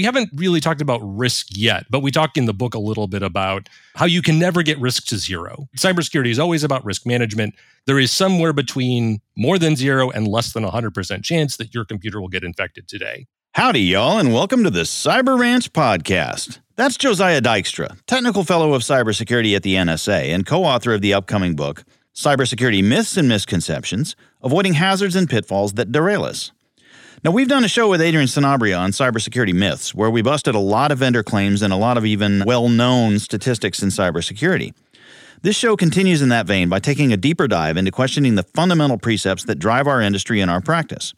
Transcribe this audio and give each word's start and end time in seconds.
we 0.00 0.04
haven't 0.04 0.30
really 0.34 0.60
talked 0.60 0.80
about 0.80 0.98
risk 1.02 1.48
yet, 1.50 1.84
but 1.90 2.00
we 2.00 2.10
talk 2.10 2.38
in 2.38 2.46
the 2.46 2.54
book 2.54 2.72
a 2.72 2.78
little 2.78 3.06
bit 3.06 3.22
about 3.22 3.68
how 3.96 4.06
you 4.06 4.22
can 4.22 4.38
never 4.38 4.62
get 4.62 4.78
risk 4.78 5.04
to 5.08 5.18
zero. 5.18 5.68
Cybersecurity 5.76 6.30
is 6.30 6.38
always 6.38 6.64
about 6.64 6.82
risk 6.86 7.04
management. 7.04 7.54
There 7.84 7.98
is 7.98 8.10
somewhere 8.10 8.54
between 8.54 9.20
more 9.36 9.58
than 9.58 9.76
zero 9.76 10.08
and 10.08 10.26
less 10.26 10.54
than 10.54 10.64
100% 10.64 11.22
chance 11.22 11.58
that 11.58 11.74
your 11.74 11.84
computer 11.84 12.18
will 12.18 12.28
get 12.28 12.44
infected 12.44 12.88
today. 12.88 13.26
Howdy, 13.52 13.82
y'all, 13.82 14.16
and 14.16 14.32
welcome 14.32 14.64
to 14.64 14.70
the 14.70 14.84
Cyber 14.84 15.38
Ranch 15.38 15.70
podcast. 15.74 16.60
That's 16.76 16.96
Josiah 16.96 17.42
Dykstra, 17.42 17.98
technical 18.06 18.42
fellow 18.42 18.72
of 18.72 18.80
cybersecurity 18.80 19.54
at 19.54 19.62
the 19.62 19.74
NSA 19.74 20.32
and 20.34 20.46
co 20.46 20.64
author 20.64 20.94
of 20.94 21.02
the 21.02 21.12
upcoming 21.12 21.54
book, 21.54 21.84
Cybersecurity 22.14 22.82
Myths 22.82 23.18
and 23.18 23.28
Misconceptions 23.28 24.16
Avoiding 24.42 24.72
Hazards 24.74 25.14
and 25.14 25.28
Pitfalls 25.28 25.74
That 25.74 25.92
Derail 25.92 26.24
Us. 26.24 26.52
Now, 27.22 27.32
we've 27.32 27.48
done 27.48 27.64
a 27.64 27.68
show 27.68 27.90
with 27.90 28.00
Adrian 28.00 28.28
Sanabria 28.28 28.80
on 28.80 28.92
cybersecurity 28.92 29.52
myths, 29.52 29.94
where 29.94 30.08
we 30.08 30.22
busted 30.22 30.54
a 30.54 30.58
lot 30.58 30.90
of 30.90 31.00
vendor 31.00 31.22
claims 31.22 31.60
and 31.60 31.70
a 31.70 31.76
lot 31.76 31.98
of 31.98 32.06
even 32.06 32.44
well 32.46 32.70
known 32.70 33.18
statistics 33.18 33.82
in 33.82 33.90
cybersecurity. 33.90 34.72
This 35.42 35.54
show 35.54 35.76
continues 35.76 36.22
in 36.22 36.30
that 36.30 36.46
vein 36.46 36.70
by 36.70 36.78
taking 36.78 37.12
a 37.12 37.18
deeper 37.18 37.46
dive 37.46 37.76
into 37.76 37.90
questioning 37.90 38.36
the 38.36 38.42
fundamental 38.42 38.96
precepts 38.96 39.44
that 39.44 39.58
drive 39.58 39.86
our 39.86 40.00
industry 40.00 40.40
and 40.40 40.50
our 40.50 40.62
practice. 40.62 41.12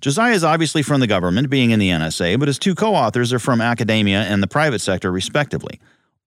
Josiah 0.00 0.32
is 0.32 0.42
obviously 0.42 0.82
from 0.82 1.00
the 1.00 1.06
government, 1.06 1.50
being 1.50 1.70
in 1.70 1.78
the 1.78 1.90
NSA, 1.90 2.38
but 2.38 2.48
his 2.48 2.58
two 2.58 2.74
co 2.74 2.94
authors 2.94 3.30
are 3.30 3.38
from 3.38 3.60
academia 3.60 4.22
and 4.22 4.42
the 4.42 4.46
private 4.46 4.80
sector, 4.80 5.12
respectively. 5.12 5.78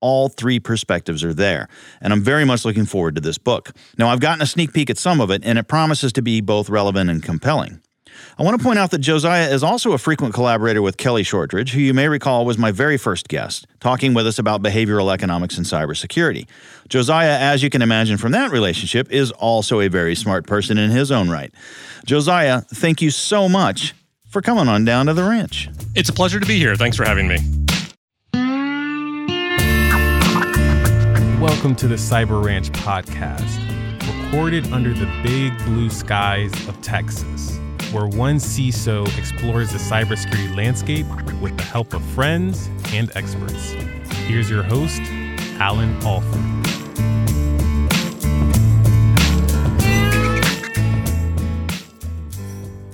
All 0.01 0.29
three 0.29 0.59
perspectives 0.59 1.23
are 1.23 1.34
there, 1.34 1.67
and 1.99 2.13
I'm 2.13 2.21
very 2.21 2.45
much 2.45 2.63
looking 2.63 2.85
forward 2.85 3.15
to 3.15 3.21
this 3.21 3.39
book. 3.39 3.71
Now, 3.98 4.09
I've 4.09 4.20
gotten 4.20 4.43
a 4.43 4.45
sneak 4.45 4.71
peek 4.71 4.91
at 4.91 4.99
some 4.99 5.20
of 5.20 5.31
it, 5.31 5.41
and 5.43 5.57
it 5.57 5.67
promises 5.67 6.13
to 6.13 6.21
be 6.21 6.41
both 6.41 6.70
relevant 6.70 7.09
and 7.09 7.23
compelling. 7.23 7.81
I 8.37 8.43
want 8.43 8.57
to 8.57 8.63
point 8.63 8.79
out 8.79 8.91
that 8.91 8.99
Josiah 8.99 9.49
is 9.49 9.63
also 9.63 9.93
a 9.93 9.97
frequent 9.97 10.33
collaborator 10.33 10.81
with 10.81 10.97
Kelly 10.97 11.23
Shortridge, 11.23 11.71
who 11.71 11.79
you 11.79 11.93
may 11.93 12.09
recall 12.09 12.45
was 12.45 12.57
my 12.57 12.71
very 12.71 12.97
first 12.97 13.29
guest, 13.29 13.65
talking 13.79 14.13
with 14.13 14.27
us 14.27 14.37
about 14.37 14.61
behavioral 14.61 15.13
economics 15.13 15.57
and 15.57 15.65
cybersecurity. 15.65 16.45
Josiah, 16.90 17.37
as 17.40 17.63
you 17.63 17.70
can 17.70 17.81
imagine 17.81 18.17
from 18.17 18.34
that 18.34 18.51
relationship, 18.51 19.09
is 19.09 19.31
also 19.31 19.79
a 19.79 19.87
very 19.87 20.15
smart 20.15 20.45
person 20.45 20.77
in 20.77 20.91
his 20.91 21.12
own 21.12 21.29
right. 21.29 21.53
Josiah, 22.05 22.62
thank 22.62 23.01
you 23.01 23.09
so 23.09 23.48
much 23.48 23.93
for 24.29 24.41
coming 24.41 24.68
on 24.68 24.84
down 24.84 25.05
to 25.05 25.13
the 25.13 25.23
ranch. 25.23 25.70
It's 25.95 26.09
a 26.09 26.13
pleasure 26.13 26.40
to 26.40 26.45
be 26.45 26.57
here. 26.57 26.75
Thanks 26.75 26.97
for 26.97 27.05
having 27.05 27.27
me. 27.29 27.37
Welcome 31.40 31.75
to 31.77 31.87
the 31.87 31.95
Cyber 31.95 32.43
Ranch 32.43 32.71
podcast, 32.71 33.62
recorded 34.25 34.71
under 34.73 34.93
the 34.93 35.05
big 35.23 35.57
blue 35.65 35.90
skies 35.90 36.51
of 36.68 36.81
Texas 36.81 37.59
where 37.91 38.07
one 38.07 38.37
CISO 38.37 39.05
explores 39.17 39.71
the 39.71 39.77
cybersecurity 39.77 40.55
landscape 40.55 41.05
with 41.41 41.55
the 41.57 41.63
help 41.63 41.93
of 41.93 42.03
friends 42.03 42.69
and 42.87 43.11
experts. 43.15 43.71
Here's 44.27 44.49
your 44.49 44.63
host, 44.63 45.01
Allan 45.59 45.95
Alford. 46.03 46.74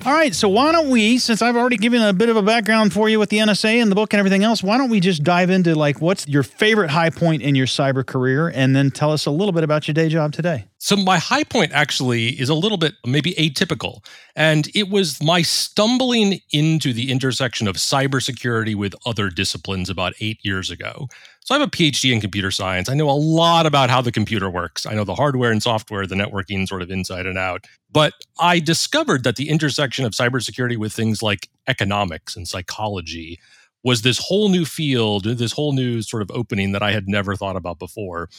All 0.03 0.13
right, 0.13 0.33
so 0.33 0.49
why 0.49 0.71
don't 0.71 0.89
we, 0.89 1.19
since 1.19 1.43
I've 1.43 1.55
already 1.55 1.77
given 1.77 2.01
a 2.01 2.11
bit 2.11 2.27
of 2.29 2.35
a 2.35 2.41
background 2.41 2.91
for 2.91 3.07
you 3.07 3.19
with 3.19 3.29
the 3.29 3.37
NSA 3.37 3.79
and 3.79 3.91
the 3.91 3.93
book 3.93 4.13
and 4.13 4.19
everything 4.19 4.43
else, 4.43 4.63
why 4.63 4.79
don't 4.79 4.89
we 4.89 4.99
just 4.99 5.23
dive 5.23 5.51
into 5.51 5.75
like 5.75 6.01
what's 6.01 6.27
your 6.27 6.41
favorite 6.41 6.89
high 6.89 7.11
point 7.11 7.43
in 7.43 7.53
your 7.53 7.67
cyber 7.67 8.03
career 8.03 8.47
and 8.47 8.75
then 8.75 8.89
tell 8.89 9.11
us 9.11 9.27
a 9.27 9.31
little 9.31 9.51
bit 9.51 9.63
about 9.63 9.87
your 9.87 9.93
day 9.93 10.09
job 10.09 10.33
today? 10.33 10.65
So, 10.79 10.95
my 10.95 11.19
high 11.19 11.43
point 11.43 11.71
actually 11.73 12.29
is 12.29 12.49
a 12.49 12.55
little 12.55 12.79
bit 12.79 12.95
maybe 13.05 13.33
atypical. 13.33 14.03
And 14.35 14.67
it 14.73 14.89
was 14.89 15.21
my 15.21 15.43
stumbling 15.43 16.39
into 16.51 16.93
the 16.93 17.11
intersection 17.11 17.67
of 17.67 17.75
cybersecurity 17.75 18.73
with 18.73 18.95
other 19.05 19.29
disciplines 19.29 19.87
about 19.87 20.13
eight 20.19 20.39
years 20.41 20.71
ago. 20.71 21.09
So, 21.43 21.55
I 21.55 21.59
have 21.59 21.67
a 21.67 21.71
PhD 21.71 22.13
in 22.13 22.21
computer 22.21 22.51
science. 22.51 22.87
I 22.87 22.93
know 22.93 23.09
a 23.09 23.11
lot 23.11 23.65
about 23.65 23.89
how 23.89 24.01
the 24.01 24.11
computer 24.11 24.49
works. 24.49 24.85
I 24.85 24.93
know 24.93 25.03
the 25.03 25.15
hardware 25.15 25.51
and 25.51 25.61
software, 25.61 26.05
the 26.05 26.15
networking 26.15 26.67
sort 26.67 26.81
of 26.81 26.91
inside 26.91 27.25
and 27.25 27.37
out. 27.37 27.65
But 27.91 28.13
I 28.39 28.59
discovered 28.59 29.23
that 29.23 29.35
the 29.35 29.49
intersection 29.49 30.05
of 30.05 30.13
cybersecurity 30.13 30.77
with 30.77 30.93
things 30.93 31.23
like 31.23 31.49
economics 31.67 32.35
and 32.35 32.47
psychology 32.47 33.39
was 33.83 34.03
this 34.03 34.19
whole 34.19 34.49
new 34.49 34.65
field, 34.65 35.23
this 35.25 35.51
whole 35.51 35.73
new 35.73 36.01
sort 36.01 36.21
of 36.21 36.29
opening 36.31 36.71
that 36.71 36.83
I 36.83 36.91
had 36.91 37.07
never 37.07 37.35
thought 37.35 37.55
about 37.55 37.79
before. 37.79 38.29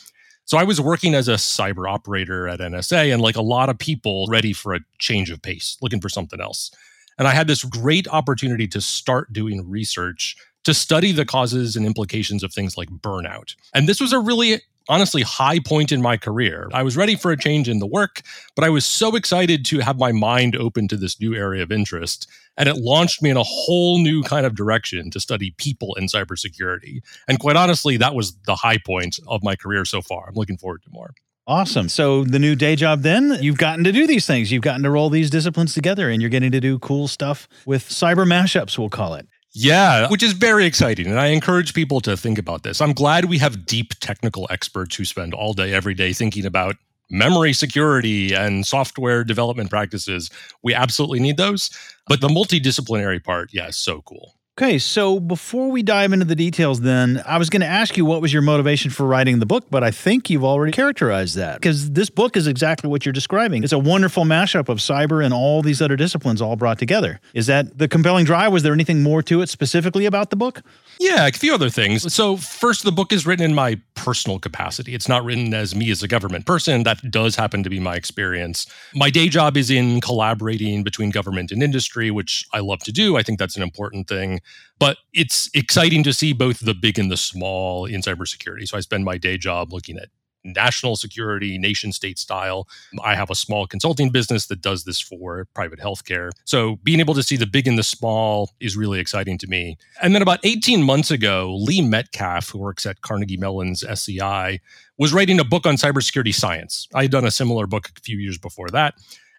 So 0.44 0.58
I 0.58 0.64
was 0.64 0.80
working 0.80 1.14
as 1.14 1.28
a 1.28 1.34
cyber 1.34 1.90
operator 1.90 2.48
at 2.48 2.60
NSA 2.60 3.12
and 3.12 3.22
like 3.22 3.36
a 3.36 3.42
lot 3.42 3.68
of 3.68 3.78
people 3.78 4.26
ready 4.28 4.52
for 4.52 4.74
a 4.74 4.80
change 4.98 5.30
of 5.30 5.42
pace, 5.42 5.76
looking 5.80 6.00
for 6.00 6.08
something 6.08 6.40
else. 6.40 6.70
And 7.18 7.28
I 7.28 7.32
had 7.32 7.46
this 7.46 7.64
great 7.64 8.08
opportunity 8.08 8.66
to 8.68 8.80
start 8.80 9.32
doing 9.32 9.68
research 9.68 10.36
to 10.64 10.74
study 10.74 11.12
the 11.12 11.24
causes 11.24 11.76
and 11.76 11.84
implications 11.84 12.42
of 12.42 12.52
things 12.52 12.76
like 12.76 12.88
burnout. 12.88 13.54
And 13.74 13.88
this 13.88 14.00
was 14.00 14.12
a 14.12 14.18
really 14.18 14.60
honestly 14.88 15.22
high 15.22 15.58
point 15.60 15.92
in 15.92 16.02
my 16.02 16.16
career. 16.16 16.68
I 16.72 16.82
was 16.82 16.96
ready 16.96 17.16
for 17.16 17.30
a 17.30 17.36
change 17.36 17.68
in 17.68 17.78
the 17.78 17.86
work, 17.86 18.22
but 18.54 18.64
I 18.64 18.68
was 18.68 18.84
so 18.84 19.14
excited 19.16 19.64
to 19.66 19.78
have 19.78 19.98
my 19.98 20.12
mind 20.12 20.56
open 20.56 20.88
to 20.88 20.96
this 20.96 21.20
new 21.20 21.34
area 21.34 21.62
of 21.62 21.70
interest. 21.70 22.28
And 22.56 22.68
it 22.68 22.76
launched 22.76 23.22
me 23.22 23.30
in 23.30 23.36
a 23.36 23.42
whole 23.42 23.98
new 23.98 24.22
kind 24.22 24.44
of 24.44 24.54
direction 24.54 25.10
to 25.10 25.20
study 25.20 25.54
people 25.56 25.94
in 25.94 26.06
cybersecurity. 26.06 27.00
And 27.28 27.38
quite 27.38 27.56
honestly, 27.56 27.96
that 27.98 28.14
was 28.14 28.34
the 28.46 28.56
high 28.56 28.78
point 28.78 29.18
of 29.26 29.42
my 29.42 29.56
career 29.56 29.84
so 29.84 30.02
far. 30.02 30.28
I'm 30.28 30.34
looking 30.34 30.58
forward 30.58 30.82
to 30.82 30.90
more. 30.90 31.14
Awesome. 31.46 31.88
So 31.88 32.24
the 32.24 32.38
new 32.38 32.54
day 32.54 32.76
job 32.76 33.02
then, 33.02 33.36
you've 33.40 33.58
gotten 33.58 33.82
to 33.84 33.90
do 33.90 34.06
these 34.06 34.26
things. 34.26 34.52
You've 34.52 34.62
gotten 34.62 34.84
to 34.84 34.90
roll 34.90 35.10
these 35.10 35.28
disciplines 35.28 35.74
together 35.74 36.08
and 36.08 36.22
you're 36.22 36.30
getting 36.30 36.52
to 36.52 36.60
do 36.60 36.78
cool 36.78 37.08
stuff 37.08 37.48
with 37.66 37.88
cyber 37.88 38.26
mashups, 38.26 38.78
we'll 38.78 38.90
call 38.90 39.14
it. 39.14 39.26
Yeah, 39.54 40.08
which 40.08 40.22
is 40.22 40.32
very 40.32 40.64
exciting. 40.64 41.06
And 41.06 41.20
I 41.20 41.26
encourage 41.26 41.74
people 41.74 42.00
to 42.02 42.16
think 42.16 42.38
about 42.38 42.62
this. 42.62 42.80
I'm 42.80 42.92
glad 42.92 43.26
we 43.26 43.38
have 43.38 43.66
deep 43.66 43.94
technical 44.00 44.46
experts 44.50 44.96
who 44.96 45.04
spend 45.04 45.34
all 45.34 45.52
day, 45.52 45.72
every 45.74 45.94
day 45.94 46.12
thinking 46.12 46.46
about 46.46 46.76
memory 47.10 47.52
security 47.52 48.34
and 48.34 48.66
software 48.66 49.22
development 49.22 49.68
practices. 49.68 50.30
We 50.62 50.74
absolutely 50.74 51.20
need 51.20 51.36
those. 51.36 51.70
But 52.08 52.22
the 52.22 52.28
multidisciplinary 52.28 53.22
part, 53.22 53.50
yeah, 53.52 53.70
so 53.70 54.00
cool. 54.02 54.34
Okay, 54.60 54.78
so 54.78 55.18
before 55.18 55.70
we 55.70 55.82
dive 55.82 56.12
into 56.12 56.26
the 56.26 56.34
details, 56.34 56.82
then 56.82 57.22
I 57.24 57.38
was 57.38 57.48
going 57.48 57.62
to 57.62 57.66
ask 57.66 57.96
you 57.96 58.04
what 58.04 58.20
was 58.20 58.34
your 58.34 58.42
motivation 58.42 58.90
for 58.90 59.06
writing 59.06 59.38
the 59.38 59.46
book, 59.46 59.64
but 59.70 59.82
I 59.82 59.90
think 59.90 60.28
you've 60.28 60.44
already 60.44 60.72
characterized 60.72 61.36
that 61.36 61.54
because 61.54 61.92
this 61.92 62.10
book 62.10 62.36
is 62.36 62.46
exactly 62.46 62.90
what 62.90 63.06
you're 63.06 63.14
describing. 63.14 63.64
It's 63.64 63.72
a 63.72 63.78
wonderful 63.78 64.24
mashup 64.24 64.68
of 64.68 64.76
cyber 64.76 65.24
and 65.24 65.32
all 65.32 65.62
these 65.62 65.80
other 65.80 65.96
disciplines 65.96 66.42
all 66.42 66.56
brought 66.56 66.78
together. 66.78 67.18
Is 67.32 67.46
that 67.46 67.78
the 67.78 67.88
compelling 67.88 68.26
drive? 68.26 68.52
Was 68.52 68.62
there 68.62 68.74
anything 68.74 69.02
more 69.02 69.22
to 69.22 69.40
it 69.40 69.48
specifically 69.48 70.04
about 70.04 70.28
the 70.28 70.36
book? 70.36 70.60
Yeah, 71.00 71.26
a 71.26 71.32
few 71.32 71.54
other 71.54 71.70
things. 71.70 72.12
So, 72.12 72.36
first, 72.36 72.84
the 72.84 72.92
book 72.92 73.10
is 73.10 73.24
written 73.24 73.46
in 73.46 73.54
my 73.54 73.80
personal 73.94 74.38
capacity. 74.38 74.94
It's 74.94 75.08
not 75.08 75.24
written 75.24 75.54
as 75.54 75.74
me 75.74 75.90
as 75.90 76.02
a 76.02 76.08
government 76.08 76.44
person. 76.44 76.82
That 76.82 77.10
does 77.10 77.36
happen 77.36 77.62
to 77.62 77.70
be 77.70 77.80
my 77.80 77.94
experience. 77.94 78.66
My 78.94 79.08
day 79.08 79.30
job 79.30 79.56
is 79.56 79.70
in 79.70 80.02
collaborating 80.02 80.82
between 80.82 81.08
government 81.08 81.52
and 81.52 81.62
industry, 81.62 82.10
which 82.10 82.46
I 82.52 82.60
love 82.60 82.80
to 82.80 82.92
do. 82.92 83.16
I 83.16 83.22
think 83.22 83.38
that's 83.38 83.56
an 83.56 83.62
important 83.62 84.08
thing. 84.08 84.41
But 84.78 84.98
it's 85.12 85.50
exciting 85.54 86.02
to 86.04 86.12
see 86.12 86.32
both 86.32 86.60
the 86.60 86.74
big 86.74 86.98
and 86.98 87.10
the 87.10 87.16
small 87.16 87.84
in 87.84 88.00
cybersecurity. 88.00 88.68
So, 88.68 88.76
I 88.76 88.80
spend 88.80 89.04
my 89.04 89.18
day 89.18 89.38
job 89.38 89.72
looking 89.72 89.98
at 89.98 90.08
national 90.44 90.96
security, 90.96 91.58
nation 91.58 91.92
state 91.92 92.18
style. 92.18 92.68
I 93.02 93.14
have 93.14 93.30
a 93.30 93.34
small 93.34 93.66
consulting 93.66 94.10
business 94.10 94.46
that 94.46 94.60
does 94.60 94.84
this 94.84 95.00
for 95.00 95.46
private 95.54 95.78
healthcare. 95.78 96.30
So 96.44 96.76
being 96.82 97.00
able 97.00 97.14
to 97.14 97.22
see 97.22 97.36
the 97.36 97.46
big 97.46 97.66
and 97.66 97.78
the 97.78 97.82
small 97.82 98.50
is 98.60 98.76
really 98.76 99.00
exciting 99.00 99.38
to 99.38 99.46
me. 99.46 99.76
And 100.02 100.14
then 100.14 100.22
about 100.22 100.40
18 100.44 100.82
months 100.82 101.10
ago, 101.10 101.56
Leigh 101.58 101.82
Metcalf, 101.82 102.50
who 102.50 102.58
works 102.58 102.86
at 102.86 103.00
Carnegie 103.02 103.36
Mellon's 103.36 103.84
SEI, 104.00 104.60
was 104.98 105.12
writing 105.12 105.40
a 105.40 105.44
book 105.44 105.66
on 105.66 105.76
cybersecurity 105.76 106.34
science. 106.34 106.88
I 106.94 107.02
had 107.02 107.10
done 107.10 107.24
a 107.24 107.30
similar 107.30 107.66
book 107.66 107.90
a 107.96 108.00
few 108.00 108.18
years 108.18 108.38
before 108.38 108.68
that. 108.70 108.94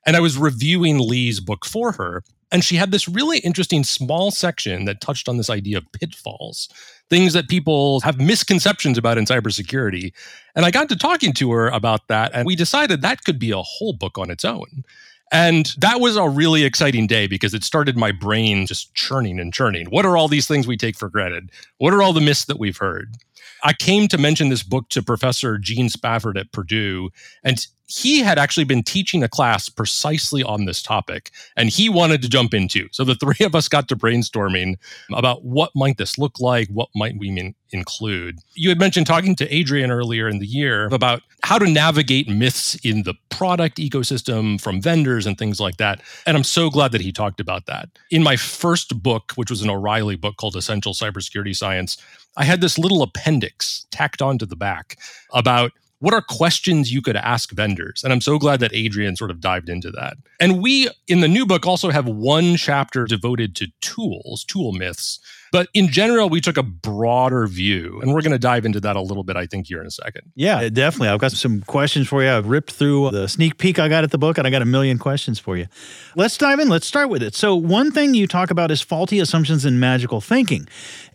And 0.06 0.18
I 0.18 0.20
was 0.20 0.38
reviewing 0.38 1.00
Leigh's 1.00 1.40
book 1.40 1.66
for 1.66 1.94
her. 1.94 2.24
And 2.54 2.64
she 2.64 2.76
had 2.76 2.92
this 2.92 3.10
really 3.10 3.40
interesting 3.40 3.84
small 3.84 4.30
section 4.30 4.86
that 4.86 5.02
touched 5.02 5.28
on 5.28 5.38
this 5.38 5.50
idea 5.50 5.80
of 5.80 5.92
pitfalls, 5.92 6.70
things 7.10 7.34
that 7.34 7.50
people 7.50 8.00
have 8.02 8.22
misconceptions 8.22 8.96
about 8.98 9.18
in 9.18 9.26
cybersecurity. 9.26 10.14
And 10.56 10.64
I 10.64 10.70
got 10.70 10.88
to 10.90 10.96
talking 10.96 11.34
to 11.34 11.52
her 11.52 11.68
about 11.70 12.08
that, 12.10 12.32
and 12.34 12.46
we 12.46 12.56
decided 12.56 13.02
that 13.02 13.24
could 13.24 13.40
be 13.40 13.50
a 13.50 13.62
whole 13.62 13.94
book 13.94 14.20
on 14.20 14.30
its 14.30 14.46
own. 14.46 14.84
And 15.32 15.74
that 15.80 16.00
was 16.00 16.16
a 16.16 16.30
really 16.30 16.64
exciting 16.64 17.08
day 17.08 17.26
because 17.26 17.56
it 17.56 17.64
started 17.64 17.98
my 17.98 18.12
brain 18.12 18.68
just 18.68 18.94
churning 18.94 19.40
and 19.40 19.52
churning. 19.52 19.88
What 19.88 20.06
are 20.06 20.16
all 20.16 20.28
these 20.28 20.48
things 20.48 20.68
we 20.68 20.78
take 20.78 20.96
for 20.96 21.10
granted? 21.10 21.50
What 21.80 21.92
are 21.92 22.04
all 22.04 22.14
the 22.14 22.22
myths 22.22 22.46
that 22.46 22.60
we've 22.60 22.78
heard? 22.78 23.16
I 23.64 23.74
came 23.74 24.08
to 24.10 24.18
mention 24.20 24.50
this 24.50 24.62
book 24.62 24.90
to 24.90 25.02
Professor 25.02 25.58
Gene 25.58 25.90
Spafford 25.90 26.38
at 26.38 26.52
Purdue, 26.52 27.10
and 27.44 27.66
he 27.88 28.20
had 28.20 28.40
actually 28.40 28.64
been 28.64 28.82
teaching 28.82 29.24
a 29.24 29.30
class 29.30 29.70
precisely 29.70 30.42
on 30.44 30.66
this 30.66 30.82
topic 30.82 31.32
and 31.58 31.70
he 31.70 31.90
wanted 31.90 32.22
to 32.22 32.30
jump 32.30 32.54
into. 32.54 32.88
So 32.92 33.04
the 33.04 33.16
three 33.16 33.46
of 33.46 33.56
us 33.56 33.68
got 33.68 33.88
to 33.90 33.96
brainstorming 33.96 34.76
about 35.14 35.44
what 35.44 35.72
might 35.76 35.98
this 35.98 36.18
look 36.18 36.40
like 36.40 36.68
what 36.70 36.90
might 36.96 37.18
we 37.18 37.30
mean, 37.30 37.56
include. 37.72 38.40
You 38.56 38.70
had 38.70 38.80
mentioned 38.80 39.06
talking 39.06 39.36
to 39.36 39.54
adrian 39.54 39.92
earlier 39.92 40.28
in 40.28 40.40
the 40.40 40.48
year 40.48 40.88
about 40.88 41.22
how 41.44 41.58
to 41.60 41.70
navigate 41.70 42.30
myths 42.30 42.76
in 42.84 43.04
the 43.04 43.14
product 43.30 43.78
ecosystem 43.78 44.62
from 44.62 44.82
vendors 44.82 45.26
and 45.26 45.38
things 45.38 45.60
like 45.60 45.78
that 45.78 46.02
and 46.26 46.38
i'm 46.38 46.44
so 46.44 46.70
glad 46.70 46.92
that 46.92 47.02
he 47.02 47.12
talked 47.12 47.40
about 47.40 47.66
that. 47.66 47.90
In 48.12 48.24
my 48.24 48.38
first 48.38 49.02
book 49.04 49.34
which 49.36 49.50
was 49.50 49.62
an 49.62 49.70
o'reilly 49.70 50.16
book 50.16 50.38
called 50.38 50.56
essential 50.56 50.94
cybersecurity 50.94 51.56
science 51.56 51.98
I 52.36 52.46
had 52.46 52.62
this 52.62 52.80
little 52.80 53.04
appendix 53.04 53.86
tacked 53.92 54.22
onto 54.22 54.46
the 54.46 54.56
back 54.56 54.98
about 55.34 55.72
what 56.04 56.14
are 56.14 56.22
questions 56.22 56.92
you 56.92 57.02
could 57.02 57.16
ask 57.16 57.52
vendors? 57.52 58.04
And 58.04 58.12
I'm 58.12 58.20
so 58.20 58.38
glad 58.38 58.60
that 58.60 58.74
Adrian 58.74 59.16
sort 59.16 59.32
of 59.32 59.40
dived 59.40 59.70
into 59.70 59.90
that. 59.92 60.18
And 60.38 60.62
we, 60.62 60.90
in 61.08 61.22
the 61.22 61.30
new 61.30 61.46
book, 61.46 61.66
also 61.66 61.92
have 61.92 62.06
one 62.06 62.58
chapter 62.58 63.06
devoted 63.06 63.56
to 63.56 63.68
tools, 63.80 64.44
tool 64.44 64.74
myths, 64.74 65.22
but 65.54 65.70
in 65.76 65.90
general, 65.90 66.30
we 66.30 66.42
took 66.42 66.58
a 66.58 66.64
broader 66.64 67.46
view, 67.46 68.02
and 68.02 68.12
we're 68.12 68.24
going 68.24 68.32
to 68.32 68.40
dive 68.40 68.66
into 68.66 68.80
that 68.80 68.96
a 68.96 69.02
little 69.02 69.24
bit, 69.24 69.38
I 69.38 69.46
think, 69.46 69.68
here 69.68 69.80
in 69.80 69.86
a 69.86 69.92
second. 69.92 70.32
Yeah, 70.34 70.68
definitely. 70.68 71.10
I've 71.10 71.20
got 71.20 71.32
some 71.32 71.62
questions 71.62 72.08
for 72.08 72.24
you. 72.24 72.32
I've 72.32 72.48
ripped 72.48 72.72
through 72.72 73.12
the 73.12 73.28
sneak 73.28 73.60
peek 73.60 73.78
I 73.78 73.88
got 73.88 74.04
at 74.04 74.10
the 74.10 74.18
book, 74.18 74.40
and 74.40 74.48
I 74.48 74.50
got 74.50 74.64
a 74.64 74.66
million 74.66 74.98
questions 74.98 75.38
for 75.38 75.56
you. 75.56 75.68
Let's 76.16 76.40
dive 76.40 76.60
in. 76.60 76.70
Let's 76.70 76.88
start 76.88 77.10
with 77.10 77.22
it. 77.22 77.36
So, 77.36 77.56
one 77.56 77.92
thing 77.92 78.16
you 78.16 78.26
talk 78.26 78.50
about 78.50 78.72
is 78.72 78.82
faulty 78.82 79.20
assumptions 79.20 79.64
in 79.64 79.80
magical 79.80 80.22
thinking. 80.22 80.68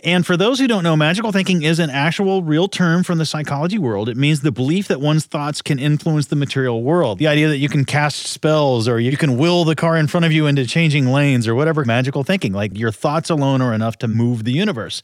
And 0.05 0.25
for 0.25 0.37
those 0.37 0.61
who 0.61 0.69
don't 0.69 0.85
know, 0.85 0.97
magical 0.97 1.33
thinking 1.33 1.63
is 1.63 1.81
an 1.81 1.91
actual 1.91 2.45
real 2.45 2.69
term 2.69 3.03
from 3.03 3.19
the 3.19 3.27
psychology 3.27 3.79
world. 3.79 4.09
It 4.09 4.17
means 4.17 4.43
the 4.43 4.53
belief 4.53 4.87
that 4.87 5.01
one's 5.01 5.27
thoughts 5.27 5.61
can 5.63 5.81
influence 5.81 6.27
the 6.27 6.37
material 6.37 6.85
world. 6.85 7.19
The 7.19 7.27
idea 7.27 7.49
that 7.49 7.59
you 7.59 7.69
can 7.69 7.85
cast 7.85 8.27
spells 8.27 8.87
or 8.87 9.01
you 9.01 9.17
can 9.17 9.37
will 9.37 9.65
the 9.65 9.75
car 9.75 9.97
in 9.97 10.07
front 10.07 10.25
of 10.27 10.31
you 10.31 10.47
into 10.47 10.65
changing 10.67 11.09
lanes 11.09 11.49
or 11.49 11.57
whatever 11.57 11.85
magical 11.85 12.23
thinking. 12.23 12.53
Like 12.53 12.79
your 12.79 12.93
thoughts 12.93 13.31
alone 13.31 13.61
are 13.61 13.75
enough 13.75 13.99
to 13.99 14.09
move 14.09 14.28
move 14.29 14.45
the 14.45 14.53
universe. 14.53 15.03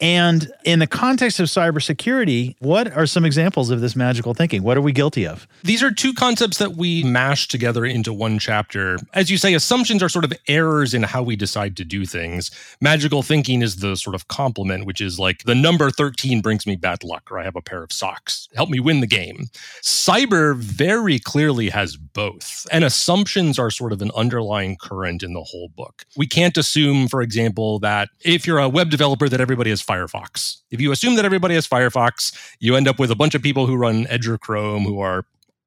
And 0.00 0.52
in 0.64 0.78
the 0.78 0.86
context 0.86 1.40
of 1.40 1.46
cybersecurity, 1.46 2.54
what 2.60 2.90
are 2.96 3.06
some 3.06 3.24
examples 3.24 3.70
of 3.70 3.80
this 3.80 3.96
magical 3.96 4.32
thinking? 4.32 4.62
What 4.62 4.76
are 4.76 4.80
we 4.80 4.92
guilty 4.92 5.26
of? 5.26 5.48
These 5.64 5.82
are 5.82 5.90
two 5.90 6.14
concepts 6.14 6.58
that 6.58 6.76
we 6.76 7.02
mash 7.02 7.48
together 7.48 7.84
into 7.84 8.12
one 8.12 8.38
chapter. 8.38 8.98
As 9.14 9.28
you 9.28 9.38
say, 9.38 9.54
assumptions 9.54 10.02
are 10.02 10.08
sort 10.08 10.24
of 10.24 10.32
errors 10.46 10.94
in 10.94 11.02
how 11.02 11.22
we 11.22 11.34
decide 11.34 11.76
to 11.78 11.84
do 11.84 12.06
things. 12.06 12.50
Magical 12.80 13.22
thinking 13.22 13.60
is 13.60 13.76
the 13.76 13.96
sort 13.96 14.14
of 14.14 14.28
complement, 14.28 14.86
which 14.86 15.00
is 15.00 15.18
like 15.18 15.42
the 15.44 15.54
number 15.54 15.90
13 15.90 16.40
brings 16.42 16.64
me 16.66 16.76
bad 16.76 17.02
luck, 17.02 17.30
or 17.30 17.40
I 17.40 17.44
have 17.44 17.56
a 17.56 17.62
pair 17.62 17.82
of 17.82 17.92
socks. 17.92 18.48
Help 18.54 18.70
me 18.70 18.78
win 18.78 19.00
the 19.00 19.06
game. 19.06 19.46
Cyber 19.82 20.54
very 20.56 21.18
clearly 21.18 21.70
has 21.70 21.96
both. 21.96 22.66
And 22.70 22.84
assumptions 22.84 23.58
are 23.58 23.70
sort 23.70 23.92
of 23.92 24.00
an 24.00 24.12
underlying 24.14 24.76
current 24.76 25.24
in 25.24 25.32
the 25.32 25.42
whole 25.42 25.68
book. 25.76 26.04
We 26.16 26.28
can't 26.28 26.56
assume, 26.56 27.08
for 27.08 27.20
example, 27.20 27.80
that 27.80 28.10
if 28.20 28.46
you're 28.46 28.58
a 28.58 28.68
web 28.68 28.90
developer, 28.90 29.28
that 29.28 29.40
everybody 29.40 29.70
has 29.70 29.82
Firefox. 29.88 30.58
If 30.70 30.80
you 30.80 30.92
assume 30.92 31.14
that 31.16 31.24
everybody 31.24 31.54
has 31.54 31.66
Firefox, 31.66 32.36
you 32.60 32.76
end 32.76 32.86
up 32.86 32.98
with 32.98 33.10
a 33.10 33.16
bunch 33.16 33.34
of 33.34 33.42
people 33.42 33.66
who 33.66 33.76
run 33.76 34.06
Edge 34.08 34.28
or 34.28 34.36
Chrome 34.36 34.84
who 34.84 35.00
are 35.00 35.24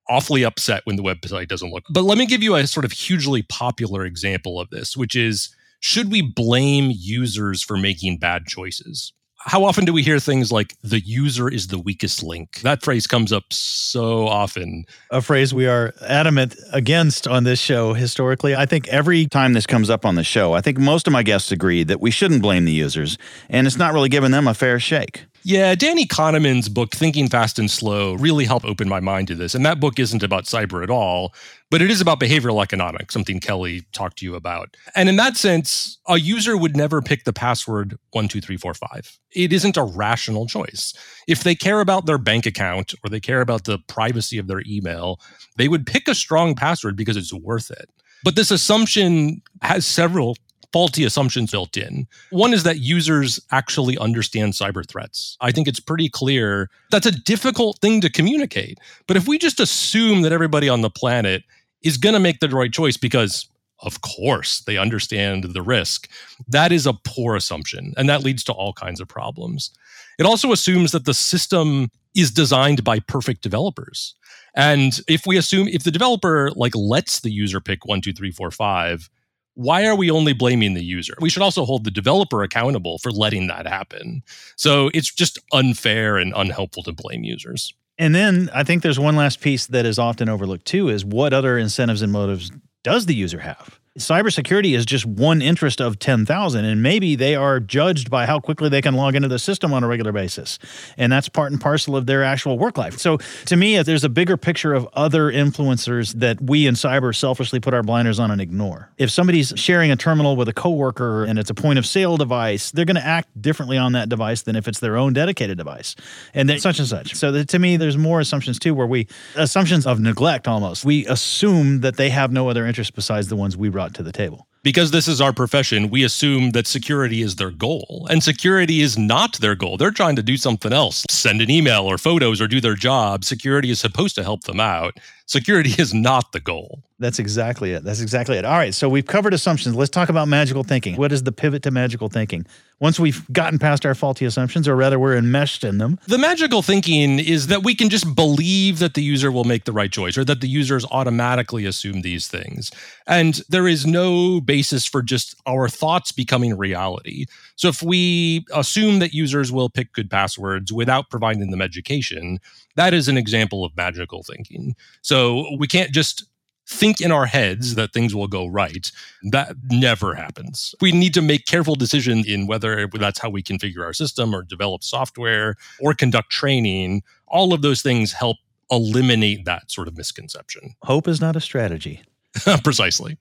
awfully 0.07 0.43
upset 0.43 0.81
when 0.85 0.95
the 0.95 1.03
website 1.03 1.47
doesn't 1.47 1.71
look. 1.71 1.83
But 1.89 2.03
let 2.03 2.17
me 2.17 2.25
give 2.25 2.43
you 2.43 2.55
a 2.55 2.67
sort 2.67 2.85
of 2.85 2.91
hugely 2.91 3.41
popular 3.41 4.05
example 4.05 4.59
of 4.59 4.69
this, 4.69 4.95
which 4.95 5.15
is 5.15 5.55
should 5.79 6.11
we 6.11 6.21
blame 6.21 6.91
users 6.93 7.63
for 7.63 7.77
making 7.77 8.17
bad 8.17 8.45
choices? 8.45 9.13
How 9.45 9.63
often 9.63 9.85
do 9.85 9.93
we 9.93 10.03
hear 10.03 10.19
things 10.19 10.51
like 10.51 10.75
the 10.81 10.99
user 10.99 11.49
is 11.49 11.67
the 11.67 11.79
weakest 11.79 12.23
link? 12.23 12.61
That 12.61 12.83
phrase 12.83 13.07
comes 13.07 13.31
up 13.31 13.51
so 13.51 14.27
often. 14.27 14.85
A 15.09 15.21
phrase 15.21 15.53
we 15.53 15.67
are 15.67 15.93
adamant 16.01 16.55
against 16.71 17.27
on 17.27 17.43
this 17.43 17.59
show 17.59 17.93
historically. 17.93 18.55
I 18.55 18.65
think 18.65 18.87
every 18.89 19.25
time 19.25 19.53
this 19.53 19.65
comes 19.65 19.89
up 19.89 20.05
on 20.05 20.15
the 20.15 20.23
show, 20.23 20.53
I 20.53 20.61
think 20.61 20.77
most 20.77 21.07
of 21.07 21.13
my 21.13 21.23
guests 21.23 21.51
agree 21.51 21.83
that 21.83 21.99
we 21.99 22.11
shouldn't 22.11 22.41
blame 22.41 22.65
the 22.65 22.71
users, 22.71 23.17
and 23.49 23.65
it's 23.65 23.77
not 23.77 23.93
really 23.93 24.09
giving 24.09 24.31
them 24.31 24.47
a 24.47 24.53
fair 24.53 24.79
shake. 24.79 25.25
Yeah, 25.43 25.73
Danny 25.73 26.05
Kahneman's 26.05 26.69
book, 26.69 26.91
Thinking 26.95 27.27
Fast 27.27 27.57
and 27.57 27.69
Slow, 27.69 28.13
really 28.13 28.45
helped 28.45 28.65
open 28.65 28.87
my 28.87 28.99
mind 28.99 29.27
to 29.29 29.35
this. 29.35 29.55
And 29.55 29.65
that 29.65 29.79
book 29.79 29.97
isn't 29.97 30.21
about 30.21 30.45
cyber 30.45 30.83
at 30.83 30.91
all, 30.91 31.33
but 31.71 31.81
it 31.81 31.89
is 31.89 31.99
about 31.99 32.19
behavioral 32.19 32.61
economics, 32.61 33.13
something 33.13 33.39
Kelly 33.39 33.83
talked 33.91 34.19
to 34.19 34.25
you 34.25 34.35
about. 34.35 34.77
And 34.95 35.09
in 35.09 35.15
that 35.15 35.37
sense, 35.37 35.97
a 36.07 36.19
user 36.19 36.55
would 36.55 36.77
never 36.77 37.01
pick 37.01 37.23
the 37.23 37.33
password 37.33 37.97
12345. 38.13 39.17
It 39.31 39.51
isn't 39.51 39.77
a 39.77 39.83
rational 39.83 40.45
choice. 40.45 40.93
If 41.27 41.43
they 41.43 41.55
care 41.55 41.79
about 41.79 42.05
their 42.05 42.19
bank 42.19 42.45
account 42.45 42.93
or 43.03 43.09
they 43.09 43.19
care 43.19 43.41
about 43.41 43.63
the 43.63 43.79
privacy 43.87 44.37
of 44.37 44.47
their 44.47 44.61
email, 44.67 45.19
they 45.57 45.67
would 45.67 45.87
pick 45.87 46.07
a 46.07 46.13
strong 46.13 46.53
password 46.53 46.95
because 46.95 47.17
it's 47.17 47.33
worth 47.33 47.71
it. 47.71 47.89
But 48.23 48.35
this 48.35 48.51
assumption 48.51 49.41
has 49.63 49.87
several 49.87 50.37
faulty 50.73 51.03
assumptions 51.03 51.51
built 51.51 51.75
in. 51.77 52.07
One 52.29 52.53
is 52.53 52.63
that 52.63 52.79
users 52.79 53.39
actually 53.51 53.97
understand 53.97 54.53
cyber 54.53 54.87
threats. 54.87 55.37
I 55.41 55.51
think 55.51 55.67
it's 55.67 55.79
pretty 55.79 56.09
clear 56.09 56.69
that's 56.91 57.05
a 57.05 57.11
difficult 57.11 57.79
thing 57.79 58.01
to 58.01 58.09
communicate. 58.09 58.79
But 59.07 59.17
if 59.17 59.27
we 59.27 59.37
just 59.37 59.59
assume 59.59 60.21
that 60.21 60.31
everybody 60.31 60.69
on 60.69 60.81
the 60.81 60.89
planet 60.89 61.43
is 61.81 61.97
going 61.97 62.13
to 62.13 62.19
make 62.19 62.39
the 62.39 62.49
right 62.49 62.71
choice 62.71 62.97
because 62.97 63.47
of 63.83 64.01
course 64.01 64.61
they 64.61 64.77
understand 64.77 65.43
the 65.43 65.61
risk 65.61 66.07
that 66.47 66.71
is 66.71 66.85
a 66.85 66.93
poor 66.93 67.35
assumption 67.35 67.93
and 67.97 68.07
that 68.07 68.23
leads 68.23 68.43
to 68.43 68.53
all 68.53 68.73
kinds 68.73 69.01
of 69.01 69.07
problems 69.07 69.71
it 70.19 70.25
also 70.25 70.51
assumes 70.51 70.91
that 70.91 71.05
the 71.05 71.13
system 71.13 71.89
is 72.15 72.31
designed 72.31 72.83
by 72.83 72.99
perfect 72.99 73.41
developers 73.41 74.13
and 74.55 74.99
if 75.07 75.25
we 75.25 75.37
assume 75.37 75.67
if 75.67 75.83
the 75.83 75.91
developer 75.91 76.51
like 76.55 76.75
lets 76.75 77.21
the 77.21 77.31
user 77.31 77.59
pick 77.59 77.85
one 77.85 78.01
two 78.01 78.13
three 78.13 78.31
four 78.31 78.51
five 78.51 79.09
why 79.55 79.85
are 79.85 79.95
we 79.95 80.09
only 80.09 80.33
blaming 80.33 80.73
the 80.73 80.83
user? 80.83 81.13
We 81.19 81.29
should 81.29 81.43
also 81.43 81.65
hold 81.65 81.83
the 81.83 81.91
developer 81.91 82.43
accountable 82.43 82.97
for 82.99 83.11
letting 83.11 83.47
that 83.47 83.67
happen. 83.67 84.23
So 84.55 84.89
it's 84.93 85.13
just 85.13 85.39
unfair 85.51 86.17
and 86.17 86.33
unhelpful 86.35 86.83
to 86.83 86.93
blame 86.93 87.23
users. 87.23 87.73
And 87.97 88.15
then 88.15 88.49
I 88.53 88.63
think 88.63 88.81
there's 88.81 88.99
one 88.99 89.15
last 89.15 89.41
piece 89.41 89.67
that 89.67 89.85
is 89.85 89.99
often 89.99 90.29
overlooked 90.29 90.65
too 90.65 90.89
is 90.89 91.03
what 91.03 91.33
other 91.33 91.57
incentives 91.57 92.01
and 92.01 92.11
motives 92.11 92.51
does 92.83 93.05
the 93.05 93.13
user 93.13 93.39
have? 93.39 93.79
Cybersecurity 93.99 94.73
is 94.73 94.85
just 94.85 95.05
one 95.05 95.41
interest 95.41 95.81
of 95.81 95.99
10,000 95.99 96.63
and 96.63 96.81
maybe 96.81 97.17
they 97.17 97.35
are 97.35 97.59
judged 97.59 98.09
by 98.09 98.25
how 98.25 98.39
quickly 98.39 98.69
they 98.69 98.81
can 98.81 98.93
log 98.93 99.15
into 99.15 99.27
the 99.27 99.37
system 99.37 99.73
on 99.73 99.83
a 99.83 99.87
regular 99.87 100.13
basis. 100.13 100.59
And 100.97 101.11
that's 101.11 101.27
part 101.27 101.51
and 101.51 101.59
parcel 101.59 101.97
of 101.97 102.05
their 102.05 102.23
actual 102.23 102.57
work 102.57 102.77
life. 102.77 102.97
So 102.99 103.17
to 103.47 103.57
me 103.57 103.81
there's 103.83 104.05
a 104.05 104.09
bigger 104.09 104.37
picture 104.37 104.73
of 104.73 104.87
other 104.93 105.29
influencers 105.29 106.13
that 106.13 106.39
we 106.39 106.67
in 106.67 106.75
cyber 106.75 107.13
selfishly 107.13 107.59
put 107.59 107.73
our 107.73 107.83
blinders 107.83 108.17
on 108.17 108.31
and 108.31 108.39
ignore. 108.39 108.89
If 108.97 109.11
somebody's 109.11 109.51
sharing 109.57 109.91
a 109.91 109.97
terminal 109.97 110.37
with 110.37 110.47
a 110.47 110.53
coworker 110.53 111.25
and 111.25 111.37
it's 111.37 111.49
a 111.49 111.53
point 111.53 111.77
of 111.77 111.85
sale 111.85 112.15
device 112.15 112.71
they're 112.71 112.85
going 112.85 112.95
to 112.95 113.05
act 113.05 113.41
differently 113.41 113.77
on 113.77 113.91
that 113.91 114.07
device 114.07 114.43
than 114.43 114.55
if 114.55 114.69
it's 114.69 114.79
their 114.79 114.95
own 114.95 115.11
dedicated 115.11 115.57
device. 115.57 115.97
And 116.33 116.47
then 116.47 116.61
such 116.61 116.79
and 116.79 116.87
such. 116.87 117.15
So 117.15 117.33
that, 117.33 117.49
to 117.49 117.59
me 117.59 117.75
there's 117.75 117.97
more 117.97 118.21
assumptions 118.21 118.57
too 118.57 118.73
where 118.73 118.87
we 118.87 119.07
assumptions 119.35 119.85
of 119.85 119.99
neglect 119.99 120.47
almost. 120.47 120.85
We 120.85 121.05
assume 121.07 121.81
that 121.81 121.97
they 121.97 122.09
have 122.09 122.31
no 122.31 122.47
other 122.47 122.65
interests 122.65 122.91
besides 122.91 123.27
the 123.27 123.35
ones 123.35 123.57
we 123.57 123.67
run 123.67 123.80
brought 123.81 123.95
to 123.95 124.03
the 124.03 124.11
table. 124.11 124.47
Because 124.63 124.91
this 124.91 125.07
is 125.07 125.19
our 125.19 125.33
profession, 125.33 125.89
we 125.89 126.03
assume 126.03 126.51
that 126.51 126.67
security 126.67 127.23
is 127.23 127.37
their 127.37 127.49
goal. 127.49 128.05
And 128.11 128.21
security 128.21 128.81
is 128.81 128.95
not 128.95 129.39
their 129.39 129.55
goal. 129.55 129.75
They're 129.75 129.89
trying 129.89 130.15
to 130.17 130.21
do 130.21 130.37
something 130.37 130.71
else 130.71 131.03
send 131.09 131.41
an 131.41 131.49
email 131.49 131.81
or 131.85 131.97
photos 131.97 132.39
or 132.39 132.47
do 132.47 132.61
their 132.61 132.75
job. 132.75 133.25
Security 133.25 133.71
is 133.71 133.79
supposed 133.79 134.13
to 134.15 134.23
help 134.23 134.43
them 134.43 134.59
out. 134.59 134.99
Security 135.31 135.73
is 135.81 135.93
not 135.93 136.33
the 136.33 136.41
goal. 136.41 136.83
That's 136.99 137.17
exactly 137.17 137.71
it. 137.71 137.83
That's 137.83 138.01
exactly 138.01 138.37
it. 138.37 138.45
All 138.45 138.57
right. 138.57 138.75
So 138.75 138.87
we've 138.87 139.07
covered 139.07 139.33
assumptions. 139.33 139.75
Let's 139.75 139.89
talk 139.89 140.09
about 140.09 140.27
magical 140.27 140.63
thinking. 140.63 140.97
What 140.97 141.11
is 141.11 141.23
the 141.23 141.31
pivot 141.31 141.63
to 141.63 141.71
magical 141.71 142.09
thinking? 142.09 142.45
Once 142.79 142.99
we've 142.99 143.27
gotten 143.31 143.57
past 143.57 143.85
our 143.85 143.95
faulty 143.95 144.25
assumptions, 144.25 144.67
or 144.67 144.75
rather 144.75 144.99
we're 144.99 145.15
enmeshed 145.15 145.63
in 145.63 145.77
them. 145.77 145.99
The 146.07 146.17
magical 146.17 146.61
thinking 146.61 147.17
is 147.17 147.47
that 147.47 147.63
we 147.63 147.73
can 147.75 147.89
just 147.89 148.13
believe 148.13 148.79
that 148.79 148.93
the 148.93 149.01
user 149.01 149.31
will 149.31 149.45
make 149.45 149.65
the 149.65 149.71
right 149.71 149.91
choice 149.91 150.17
or 150.17 150.25
that 150.25 150.41
the 150.41 150.47
users 150.47 150.85
automatically 150.91 151.65
assume 151.65 152.01
these 152.01 152.27
things. 152.27 152.69
And 153.07 153.41
there 153.49 153.67
is 153.67 153.85
no 153.85 154.41
basis 154.41 154.85
for 154.85 155.01
just 155.01 155.35
our 155.47 155.69
thoughts 155.69 156.11
becoming 156.11 156.57
reality. 156.57 157.25
So 157.55 157.67
if 157.69 157.81
we 157.81 158.45
assume 158.53 158.99
that 158.99 159.13
users 159.13 159.51
will 159.51 159.69
pick 159.69 159.93
good 159.93 160.09
passwords 160.09 160.73
without 160.73 161.09
providing 161.09 161.49
them 161.49 161.61
education, 161.61 162.39
that 162.75 162.93
is 162.93 163.07
an 163.07 163.17
example 163.17 163.65
of 163.65 163.75
magical 163.75 164.23
thinking. 164.23 164.75
So 165.01 165.20
we 165.57 165.67
can't 165.67 165.91
just 165.91 166.25
think 166.67 167.01
in 167.01 167.11
our 167.11 167.25
heads 167.25 167.75
that 167.75 167.91
things 167.93 168.15
will 168.15 168.27
go 168.27 168.47
right. 168.47 168.91
That 169.23 169.55
never 169.69 170.15
happens. 170.15 170.73
We 170.79 170.91
need 170.91 171.13
to 171.15 171.21
make 171.21 171.45
careful 171.45 171.75
decisions 171.75 172.27
in 172.27 172.47
whether 172.47 172.87
that's 172.87 173.19
how 173.19 173.29
we 173.29 173.43
configure 173.43 173.83
our 173.83 173.93
system 173.93 174.33
or 174.33 174.43
develop 174.43 174.83
software 174.83 175.55
or 175.79 175.93
conduct 175.93 176.29
training. 176.29 177.03
All 177.27 177.53
of 177.53 177.61
those 177.61 177.81
things 177.81 178.13
help 178.13 178.37
eliminate 178.71 179.45
that 179.45 179.69
sort 179.69 179.87
of 179.87 179.97
misconception. 179.97 180.75
Hope 180.83 181.07
is 181.07 181.19
not 181.19 181.35
a 181.35 181.41
strategy. 181.41 182.01
Precisely. 182.63 183.17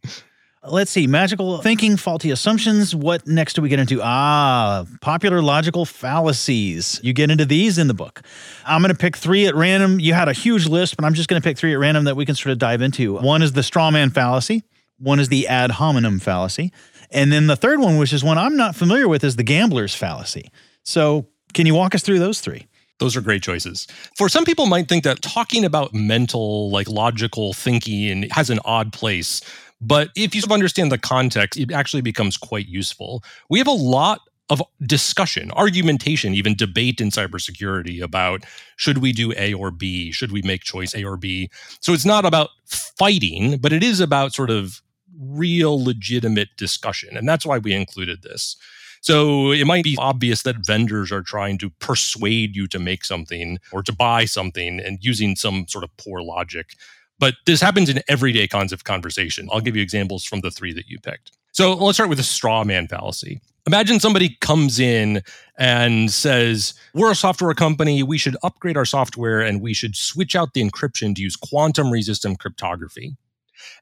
Let's 0.63 0.91
see, 0.91 1.07
magical 1.07 1.57
thinking, 1.63 1.97
faulty 1.97 2.31
assumptions. 2.31 2.95
What 2.95 3.27
next 3.27 3.55
do 3.55 3.63
we 3.63 3.71
get 3.71 3.79
into? 3.79 4.03
Ah, 4.03 4.85
popular 5.01 5.41
logical 5.41 5.87
fallacies. 5.87 7.01
You 7.03 7.15
get 7.15 7.31
into 7.31 7.47
these 7.47 7.79
in 7.79 7.89
the 7.89 7.95
book. 7.95 8.21
I'm 8.67 8.83
going 8.83 8.93
to 8.93 8.99
pick 8.99 9.17
three 9.17 9.47
at 9.47 9.55
random. 9.55 9.99
You 9.99 10.13
had 10.13 10.29
a 10.29 10.35
huge 10.35 10.67
list, 10.67 10.97
but 10.97 11.07
I'm 11.07 11.15
just 11.15 11.31
going 11.31 11.41
to 11.41 11.49
pick 11.49 11.57
three 11.57 11.73
at 11.73 11.79
random 11.79 12.05
that 12.05 12.15
we 12.15 12.27
can 12.27 12.35
sort 12.35 12.53
of 12.53 12.59
dive 12.59 12.83
into. 12.83 13.15
One 13.15 13.41
is 13.41 13.53
the 13.53 13.63
straw 13.63 13.91
man 13.91 14.11
fallacy, 14.11 14.63
one 14.99 15.19
is 15.19 15.31
the 15.31 15.49
ad 15.49 15.71
hominem 15.71 16.19
fallacy. 16.19 16.73
And 17.11 17.33
then 17.33 17.47
the 17.47 17.57
third 17.57 17.81
one, 17.81 17.97
which 17.97 18.13
is 18.13 18.23
one 18.23 18.37
I'm 18.37 18.59
not 18.59 18.77
familiar 18.77 19.09
with, 19.09 19.25
is 19.25 19.37
the 19.37 19.43
gambler's 19.43 19.95
fallacy. 19.95 20.51
So, 20.85 21.27
can 21.55 21.65
you 21.65 21.75
walk 21.75 21.95
us 21.95 22.03
through 22.03 22.19
those 22.19 22.43
three? 22.43 22.67
Those 22.99 23.17
are 23.17 23.23
great 23.23 23.43
choices. 23.43 23.89
For 24.15 24.29
some 24.29 24.45
people 24.45 24.67
might 24.67 24.87
think 24.89 25.05
that 25.05 25.23
talking 25.23 25.65
about 25.65 25.95
mental, 25.95 26.71
like 26.71 26.87
logical 26.87 27.55
thinking 27.55 28.29
has 28.31 28.51
an 28.51 28.61
odd 28.67 28.93
place. 28.93 29.41
But 29.81 30.11
if 30.15 30.35
you 30.35 30.43
understand 30.51 30.93
the 30.93 30.99
context, 30.99 31.59
it 31.59 31.73
actually 31.73 32.03
becomes 32.03 32.37
quite 32.37 32.69
useful. 32.69 33.25
We 33.49 33.59
have 33.59 33.69
a 33.69 33.73
lot 33.73 34.21
of 34.51 34.61
discussion, 34.85 35.51
argumentation, 35.53 36.35
even 36.35 36.57
debate 36.57 37.01
in 37.01 37.11
cybersecurity 37.11 38.03
about 38.03 38.45
should 38.77 38.99
we 38.99 39.13
do 39.13 39.33
A 39.37 39.55
or 39.55 39.71
B? 39.71 40.11
Should 40.11 40.33
we 40.33 40.43
make 40.43 40.63
choice 40.63 40.95
A 40.95 41.05
or 41.05 41.17
B? 41.17 41.51
So 41.81 41.93
it's 41.93 42.05
not 42.05 42.25
about 42.25 42.51
fighting, 42.67 43.59
but 43.59 43.73
it 43.73 43.85
is 43.85 44.01
about 44.01 44.35
sort 44.35 44.51
of 44.51 44.83
real 45.19 45.83
legitimate 45.83 46.49
discussion. 46.57 47.17
And 47.17 47.29
that's 47.29 47.47
why 47.47 47.59
we 47.59 47.73
included 47.73 48.23
this. 48.23 48.57
So 49.03 49.53
it 49.53 49.67
might 49.67 49.85
be 49.85 49.97
obvious 49.99 50.43
that 50.43 50.67
vendors 50.67 51.11
are 51.11 51.23
trying 51.23 51.57
to 51.59 51.71
persuade 51.71 52.55
you 52.55 52.67
to 52.69 52.79
make 52.79 53.05
something 53.05 53.59
or 53.73 53.83
to 53.83 53.93
buy 53.93 54.27
something 54.27 54.79
and 54.79 54.99
using 55.01 55.37
some 55.37 55.67
sort 55.69 55.85
of 55.85 55.97
poor 55.97 56.21
logic. 56.21 56.75
But 57.21 57.35
this 57.47 57.61
happens 57.61 57.89
in 57.89 58.03
everyday 58.09 58.49
kinds 58.49 58.73
of 58.73 58.83
conversation. 58.85 59.49
I'll 59.53 59.61
give 59.61 59.77
you 59.77 59.83
examples 59.83 60.25
from 60.25 60.41
the 60.41 60.51
three 60.51 60.73
that 60.73 60.89
you 60.89 60.99
picked. 60.99 61.33
So 61.53 61.75
let's 61.75 61.97
start 61.97 62.09
with 62.09 62.19
the 62.19 62.25
straw 62.25 62.65
man 62.65 62.89
fallacy. 62.89 63.41
Imagine 63.67 64.01
somebody 64.01 64.39
comes 64.41 64.81
in 64.81 65.23
and 65.59 66.11
says, 66.11 66.75
We're 66.95 67.11
a 67.11 67.15
software 67.15 67.53
company. 67.55 68.03
We 68.03 68.19
should 68.19 68.37
upgrade 68.43 68.77
our 68.77 68.87
software 68.87 69.41
and 69.41 69.61
we 69.61 69.75
should 69.75 69.95
switch 69.95 70.35
out 70.35 70.55
the 70.55 70.65
encryption 70.65 71.15
to 71.15 71.23
use 71.23 71.37
quantum 71.37 71.91
resistant 71.91 72.41
cryptography. 72.41 73.17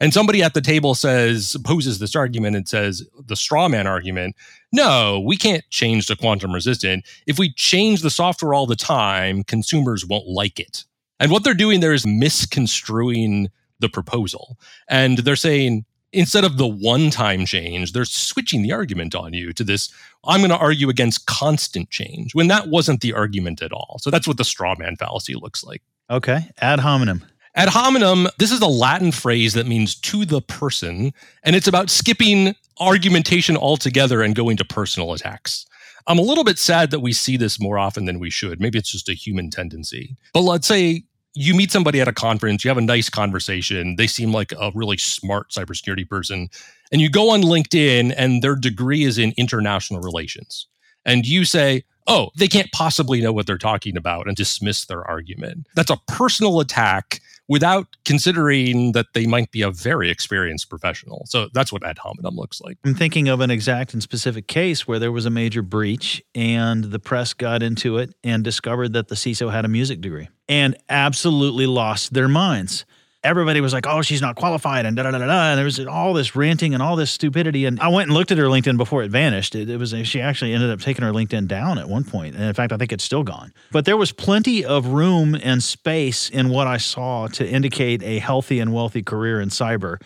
And 0.00 0.12
somebody 0.12 0.42
at 0.42 0.54
the 0.54 0.61
table 0.61 0.97
says, 0.97 1.57
poses 1.64 2.00
this 2.00 2.16
argument 2.16 2.57
and 2.57 2.68
says, 2.68 3.07
the 3.26 3.37
straw 3.37 3.68
man 3.68 3.87
argument, 3.87 4.35
no, 4.73 5.21
we 5.21 5.37
can't 5.37 5.62
change 5.71 6.07
to 6.07 6.16
quantum 6.16 6.52
resistant. 6.52 7.07
If 7.28 7.38
we 7.38 7.52
change 7.52 8.02
the 8.02 8.11
software 8.11 8.54
all 8.54 8.66
the 8.66 8.76
time, 8.76 9.45
consumers 9.45 10.04
won't 10.04 10.26
like 10.26 10.59
it. 10.59 10.85
And 11.21 11.31
what 11.31 11.45
they're 11.45 11.55
doing 11.55 11.81
there 11.81 11.93
is 11.93 12.07
misconstruing 12.07 13.49
the 13.81 13.89
proposal. 13.89 14.59
And 14.89 15.19
they're 15.19 15.37
saying, 15.37 15.85
instead 16.13 16.45
of 16.45 16.57
the 16.57 16.67
one 16.67 17.11
time 17.11 17.45
change, 17.45 17.93
they're 17.93 18.05
switching 18.05 18.63
the 18.63 18.73
argument 18.73 19.15
on 19.15 19.33
you 19.33 19.53
to 19.53 19.65
this 19.65 19.93
I'm 20.25 20.41
going 20.41 20.51
to 20.51 20.57
argue 20.57 20.89
against 20.89 21.27
constant 21.27 21.91
change 21.91 22.35
when 22.35 22.49
that 22.49 22.69
wasn't 22.69 23.01
the 23.01 23.13
argument 23.13 23.63
at 23.63 23.73
all. 23.73 23.99
So 24.01 24.11
that's 24.11 24.27
what 24.27 24.37
the 24.37 24.45
straw 24.45 24.75
man 24.79 24.97
fallacy 24.97 25.35
looks 25.35 25.65
like. 25.65 25.83
Okay. 26.11 26.49
Ad 26.61 26.81
hominem. 26.81 27.25
Ad 27.55 27.69
hominem, 27.69 28.29
this 28.39 28.53
is 28.53 28.61
a 28.61 28.67
Latin 28.67 29.13
phrase 29.13 29.55
that 29.55 29.67
means 29.67 29.95
to 29.95 30.25
the 30.25 30.41
person, 30.41 31.13
and 31.43 31.57
it's 31.57 31.67
about 31.67 31.91
skipping 31.91 32.55
argumentation 32.79 33.57
altogether 33.57 34.23
and 34.23 34.37
going 34.37 34.57
to 34.57 34.65
personal 34.65 35.13
attacks. 35.13 35.67
I'm 36.07 36.19
a 36.19 36.23
little 36.23 36.45
bit 36.45 36.59
sad 36.59 36.91
that 36.91 37.01
we 37.01 37.13
see 37.13 37.37
this 37.37 37.61
more 37.61 37.79
often 37.79 38.07
than 38.07 38.19
we 38.19 38.31
should. 38.31 38.61
Maybe 38.61 38.79
it's 38.79 38.91
just 38.91 39.09
a 39.09 39.15
human 39.15 39.51
tendency. 39.51 40.17
But 40.33 40.41
let's 40.41 40.67
say 40.67 41.05
you 41.35 41.54
meet 41.54 41.70
somebody 41.70 42.00
at 42.00 42.08
a 42.08 42.12
conference, 42.12 42.64
you 42.64 42.68
have 42.68 42.78
a 42.78 42.82
nice 42.82 43.08
conversation, 43.08 43.97
they 43.97 44.06
seem 44.06 44.32
like 44.32 44.52
a 44.52 44.73
really 44.75 44.97
smart 44.97 45.50
cybersecurity 45.50 46.08
person, 46.08 46.49
and 46.90 47.00
you 47.00 47.11
go 47.11 47.30
on 47.30 47.42
LinkedIn 47.42 48.14
and 48.16 48.42
their 48.42 48.56
degree 48.56 49.04
is 49.04 49.18
in 49.18 49.35
international 49.37 50.00
relations. 50.00 50.66
And 51.04 51.26
you 51.26 51.44
say, 51.44 51.85
oh, 52.06 52.30
they 52.37 52.49
can't 52.49 52.70
possibly 52.73 53.20
know 53.20 53.32
what 53.32 53.47
they're 53.47 53.58
talking 53.58 53.97
about 53.97 54.26
and 54.26 54.37
dismiss 54.37 54.87
their 54.87 55.06
argument. 55.08 55.66
That's 55.75 55.90
a 55.90 56.00
personal 56.08 56.61
attack 56.61 57.20
without 57.49 57.87
considering 58.05 58.93
that 58.93 59.07
they 59.14 59.26
might 59.26 59.50
be 59.50 59.62
a 59.62 59.71
very 59.71 60.11
experienced 60.11 60.69
professional. 60.69 61.25
So 61.26 61.49
that's 61.55 61.73
what 61.73 61.85
ad 61.85 61.99
hominem 61.99 62.37
looks 62.37 62.61
like. 62.61 62.76
I'm 62.85 62.95
thinking 62.95 63.28
of 63.28 63.40
an 63.40 63.50
exact 63.50 63.95
and 63.95 64.02
specific 64.02 64.47
case 64.47 64.87
where 64.87 64.99
there 64.99 65.12
was 65.12 65.26
a 65.26 65.31
major 65.31 65.62
breach 65.62 66.23
and 66.35 66.85
the 66.85 66.99
press 66.99 67.33
got 67.33 67.62
into 67.62 67.99
it 67.99 68.14
and 68.23 68.45
discovered 68.45 68.93
that 68.93 69.09
the 69.09 69.14
CISO 69.14 69.50
had 69.50 69.64
a 69.64 69.69
music 69.69 70.00
degree 70.00 70.28
and 70.49 70.76
absolutely 70.88 71.67
lost 71.67 72.12
their 72.12 72.28
minds 72.28 72.85
everybody 73.25 73.61
was 73.61 73.73
like, 73.73 73.87
"Oh, 73.87 74.03
she's 74.03 74.21
not 74.21 74.37
qualified," 74.37 74.87
and 74.87 74.97
da 74.97 75.05
da 75.05 75.11
da 75.11 75.19
da. 75.19 75.51
And 75.51 75.59
there 75.59 75.65
was 75.65 75.79
all 75.87 76.13
this 76.13 76.37
ranting 76.37 76.75
and 76.75 76.83
all 76.83 76.97
this 76.97 77.11
stupidity. 77.11 77.65
And 77.65 77.81
I 77.81 77.89
went 77.89 78.09
and 78.09 78.15
looked 78.15 78.31
at 78.31 78.39
her 78.39 78.45
LinkedIn 78.45 78.77
before 78.77 79.03
it 79.03 79.11
vanished. 79.11 79.55
It, 79.55 79.69
it, 79.69 79.77
was 79.77 79.95
she 80.05 80.21
actually 80.21 80.53
ended 80.53 80.71
up 80.71 80.81
taking 80.81 81.05
her 81.05 81.13
LinkedIn 81.13 81.49
down 81.49 81.79
at 81.79 81.89
one 81.89 82.05
point, 82.05 82.35
and 82.35 82.45
in 82.45 82.55
fact, 82.55 82.73
I 82.73 82.77
think 82.77 82.93
it's 82.93 83.05
still 83.05 83.23
gone. 83.23 83.53
But 83.73 83.85
there 83.85 83.97
was 83.97 84.13
plenty 84.13 84.65
of 84.65 84.87
room 84.87 85.37
and 85.43 85.63
space 85.63 86.29
in 86.31 86.49
what 86.51 86.67
I 86.67 86.77
saw 86.77 87.29
to 87.29 87.49
indicate 87.49 88.03
a 88.03 88.19
healthy 88.19 88.61
and 88.61 88.73
wealthy 88.73 89.03
career 89.03 89.41
in 89.41 89.49
cyber 89.49 90.01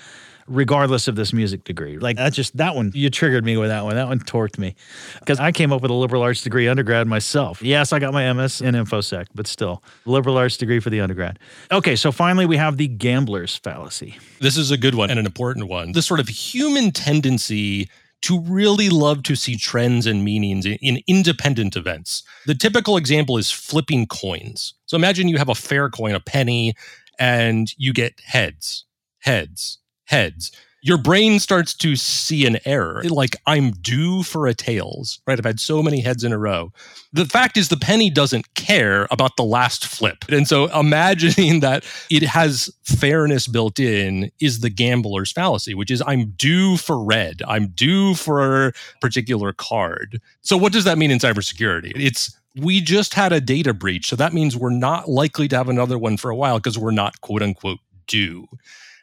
regardless 0.53 1.09
of 1.09 1.17
this 1.17 1.33
music 1.33 1.65
degree. 1.65 1.99
Like 1.99 2.17
that 2.17 2.33
just 2.33 2.57
that 2.59 2.75
one 2.75 2.93
you 2.95 3.11
triggered 3.11 3.45
me 3.45 3.57
with 3.57 3.71
that 3.71 3.85
one. 3.85 3.97
That 3.97 4.09
one 4.09 4.21
torqued 4.21 4.59
me 4.59 4.75
because 5.19 5.41
I 5.41 5.53
came 5.53 5.73
up 5.73 5.83
with 5.83 5.91
a 5.91 5.95
liberal 5.95 6.23
arts 6.23 6.43
degree 6.43 6.69
undergrad 6.69 7.07
myself. 7.07 7.63
Yes, 7.63 7.93
I 7.93 7.99
got 7.99 8.13
my 8.13 8.33
MS 8.33 8.61
in 8.61 8.75
infosec, 8.75 9.27
but 9.35 9.47
still 9.47 9.83
liberal 10.05 10.37
arts 10.37 10.57
degree 10.57 10.81
for 10.81 10.91
the 10.91 11.01
undergrad. 11.01 11.39
Okay, 11.71 11.97
so 11.97 12.13
finally 12.13 12.47
we 12.47 12.57
have 12.57 12.77
the 12.77 12.89
gambler's 12.89 13.57
fallacy. 13.57 14.17
This 14.41 14.57
is 14.57 14.71
a 14.71 14.77
good 14.77 14.95
one 14.95 15.11
and 15.11 15.19
an 15.19 15.27
important 15.27 15.69
one. 15.69 15.93
This 15.93 16.07
sort 16.07 16.21
of 16.21 16.29
human 16.29 16.93
tendency 16.93 17.89
to 18.23 18.41
really 18.41 18.89
love 18.89 19.23
to 19.25 19.35
see 19.35 19.57
trends 19.57 20.07
and 20.07 20.25
meanings 20.25 20.65
in, 20.65 21.01
independent 21.07 21.77
events. 21.77 22.23
The 22.47 22.55
typical 22.55 22.97
example 22.97 23.37
is 23.37 23.51
flipping 23.51 24.07
coins. 24.07 24.75
So 24.87 24.97
imagine 24.97 25.29
you 25.29 25.39
have 25.39 25.49
a 25.49 25.55
fair 25.55 25.91
coin, 25.91 26.15
a 26.15 26.21
penny, 26.21 26.75
and 27.19 27.73
you 27.77 27.93
get 27.93 28.21
heads, 28.25 28.85
heads, 29.21 29.79
heads, 30.13 30.53
your 30.85 30.99
brain 30.99 31.39
starts 31.39 31.75
to 31.75 31.95
see 31.95 32.45
an 32.45 32.59
error. 32.65 33.03
Like, 33.05 33.37
I'm 33.47 33.71
due 33.71 34.25
for 34.25 34.49
a 34.49 34.55
tails, 34.55 35.21
right? 35.27 35.39
I've 35.39 35.45
had 35.45 35.61
so 35.61 35.81
many 35.81 36.01
heads 36.01 36.25
in 36.25 36.33
a 36.33 36.39
row. 36.39 36.73
The 37.13 37.25
fact 37.25 37.57
is, 37.57 37.69
the 37.69 37.77
penny 37.77 38.11
doesn't 38.11 38.53
care 38.55 39.07
about 39.13 39.37
the 39.37 39.45
last 39.45 39.87
flip. 39.87 40.25
And 40.29 40.47
so, 40.47 40.67
imagining 40.79 41.61
that 41.67 41.85
it 42.11 42.25
has 42.25 42.69
fairness 42.83 43.47
built 43.47 43.79
in 43.79 44.31
is 44.41 44.61
the 44.61 44.71
gambler's 44.71 45.31
fallacy, 45.31 45.73
which 45.73 45.91
is 45.91 46.03
I'm 46.05 46.31
due 46.33 46.77
for 46.77 47.03
red, 47.03 47.43
I'm 47.47 47.69
due 47.69 48.15
for 48.15 48.67
a 48.67 48.73
particular 49.01 49.53
card. 49.53 50.21
So, 50.41 50.57
what 50.57 50.73
does 50.73 50.85
that 50.85 50.99
mean 50.99 51.13
in 51.13 51.19
cybersecurity? 51.19 51.93
It's 51.95 52.37
we 52.57 52.81
just 52.81 53.15
had 53.15 53.33
a 53.33 53.41
data 53.41 53.73
breach. 53.73 54.09
So 54.09 54.17
that 54.17 54.35
means 54.35 54.57
we're 54.57 54.71
not 54.71 55.09
likely 55.09 55.49
to 55.49 55.57
have 55.57 55.71
another 55.71 55.97
one 55.97 56.17
for 56.19 56.31
a 56.31 56.37
while 56.37 56.59
because 56.59 56.79
we're 56.79 56.91
not 56.91 57.21
quote 57.23 57.43
unquote 57.43 57.79
due. 58.07 58.47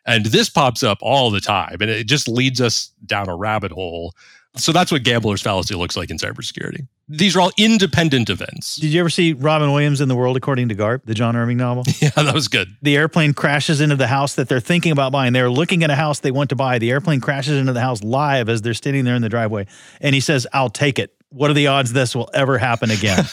And 0.05 0.25
this 0.25 0.49
pops 0.49 0.83
up 0.83 0.99
all 1.01 1.31
the 1.31 1.41
time 1.41 1.77
and 1.81 1.89
it 1.89 2.07
just 2.07 2.27
leads 2.27 2.61
us 2.61 2.91
down 3.05 3.29
a 3.29 3.35
rabbit 3.35 3.71
hole. 3.71 4.13
So 4.55 4.71
that's 4.71 4.91
what 4.91 5.03
gambler's 5.03 5.41
fallacy 5.41 5.75
looks 5.75 5.95
like 5.95 6.09
in 6.09 6.17
cybersecurity. 6.17 6.87
These 7.07 7.35
are 7.35 7.41
all 7.41 7.51
independent 7.57 8.29
events. 8.29 8.75
Did 8.75 8.87
you 8.87 8.99
ever 8.99 9.09
see 9.09 9.33
Robin 9.33 9.71
Williams 9.71 10.01
in 10.01 10.09
The 10.09 10.15
World 10.15 10.37
According 10.37 10.69
to 10.69 10.75
Garp, 10.75 11.03
the 11.05 11.13
John 11.13 11.35
Irving 11.35 11.57
novel? 11.57 11.83
Yeah, 12.01 12.09
that 12.15 12.33
was 12.33 12.47
good. 12.47 12.75
The 12.81 12.95
airplane 12.95 13.33
crashes 13.33 13.81
into 13.81 13.95
the 13.95 14.07
house 14.07 14.35
that 14.35 14.47
they're 14.47 14.59
thinking 14.59 14.91
about 14.91 15.11
buying. 15.11 15.33
They're 15.33 15.49
looking 15.49 15.83
at 15.83 15.89
a 15.89 15.95
house 15.95 16.19
they 16.19 16.31
want 16.31 16.49
to 16.49 16.55
buy. 16.55 16.79
The 16.79 16.91
airplane 16.91 17.19
crashes 17.19 17.57
into 17.57 17.73
the 17.73 17.81
house 17.81 18.03
live 18.03 18.47
as 18.47 18.61
they're 18.61 18.73
standing 18.73 19.05
there 19.05 19.15
in 19.15 19.21
the 19.21 19.29
driveway. 19.29 19.67
And 20.01 20.15
he 20.15 20.21
says, 20.21 20.47
I'll 20.53 20.69
take 20.69 20.97
it 20.97 21.13
what 21.29 21.49
are 21.49 21.53
the 21.53 21.67
odds 21.67 21.93
this 21.93 22.15
will 22.15 22.29
ever 22.33 22.57
happen 22.57 22.91
again? 22.91 23.23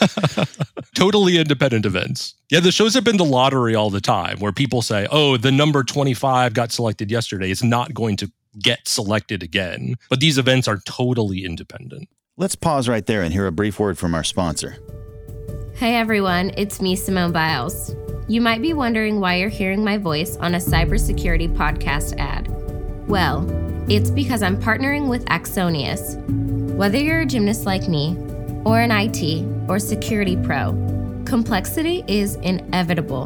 totally 0.94 1.38
independent 1.38 1.86
events. 1.86 2.34
Yeah, 2.50 2.60
the 2.60 2.72
shows 2.72 2.94
have 2.94 3.04
been 3.04 3.16
the 3.16 3.24
lottery 3.24 3.74
all 3.74 3.90
the 3.90 4.00
time 4.00 4.38
where 4.38 4.52
people 4.52 4.82
say, 4.82 5.06
oh, 5.10 5.36
the 5.36 5.52
number 5.52 5.82
25 5.82 6.54
got 6.54 6.72
selected 6.72 7.10
yesterday. 7.10 7.50
It's 7.50 7.62
not 7.62 7.94
going 7.94 8.16
to 8.18 8.30
get 8.58 8.86
selected 8.86 9.42
again. 9.42 9.94
But 10.08 10.20
these 10.20 10.38
events 10.38 10.68
are 10.68 10.78
totally 10.84 11.44
independent. 11.44 12.08
Let's 12.36 12.54
pause 12.54 12.88
right 12.88 13.04
there 13.04 13.22
and 13.22 13.32
hear 13.32 13.46
a 13.46 13.52
brief 13.52 13.78
word 13.78 13.98
from 13.98 14.14
our 14.14 14.24
sponsor. 14.24 14.76
Hey 15.74 15.94
everyone, 15.96 16.52
it's 16.56 16.80
me, 16.80 16.96
Simone 16.96 17.32
Biles. 17.32 17.94
You 18.28 18.40
might 18.40 18.62
be 18.62 18.72
wondering 18.72 19.20
why 19.20 19.36
you're 19.36 19.48
hearing 19.48 19.84
my 19.84 19.98
voice 19.98 20.36
on 20.38 20.54
a 20.54 20.58
cybersecurity 20.58 21.54
podcast 21.54 22.18
ad. 22.18 22.48
Well, 23.08 23.46
it's 23.88 24.10
because 24.10 24.42
I'm 24.42 24.60
partnering 24.60 25.08
with 25.08 25.24
Axonius 25.26 26.45
whether 26.76 26.98
you're 26.98 27.20
a 27.20 27.26
gymnast 27.26 27.64
like 27.66 27.88
me, 27.88 28.16
or 28.64 28.80
an 28.80 28.90
IT 28.90 29.44
or 29.68 29.78
security 29.78 30.36
pro, 30.36 30.72
complexity 31.24 32.04
is 32.06 32.34
inevitable. 32.36 33.24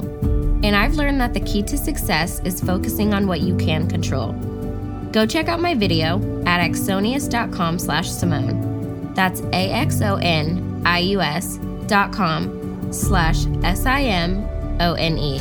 And 0.64 0.76
I've 0.76 0.94
learned 0.94 1.20
that 1.20 1.34
the 1.34 1.40
key 1.40 1.62
to 1.64 1.76
success 1.76 2.40
is 2.44 2.60
focusing 2.60 3.12
on 3.12 3.26
what 3.26 3.40
you 3.40 3.56
can 3.56 3.88
control. 3.88 4.32
Go 5.12 5.26
check 5.26 5.48
out 5.48 5.60
my 5.60 5.74
video 5.74 6.20
at 6.46 6.60
axonius.com 6.60 7.78
slash 7.78 8.08
Simone. 8.10 9.12
That's 9.14 9.40
A-X-O-N-I-U-S 9.52 9.98
dot 11.86 12.12
com 12.12 12.92
slash 12.92 13.46
S-I-M-O-N-E. 13.64 15.40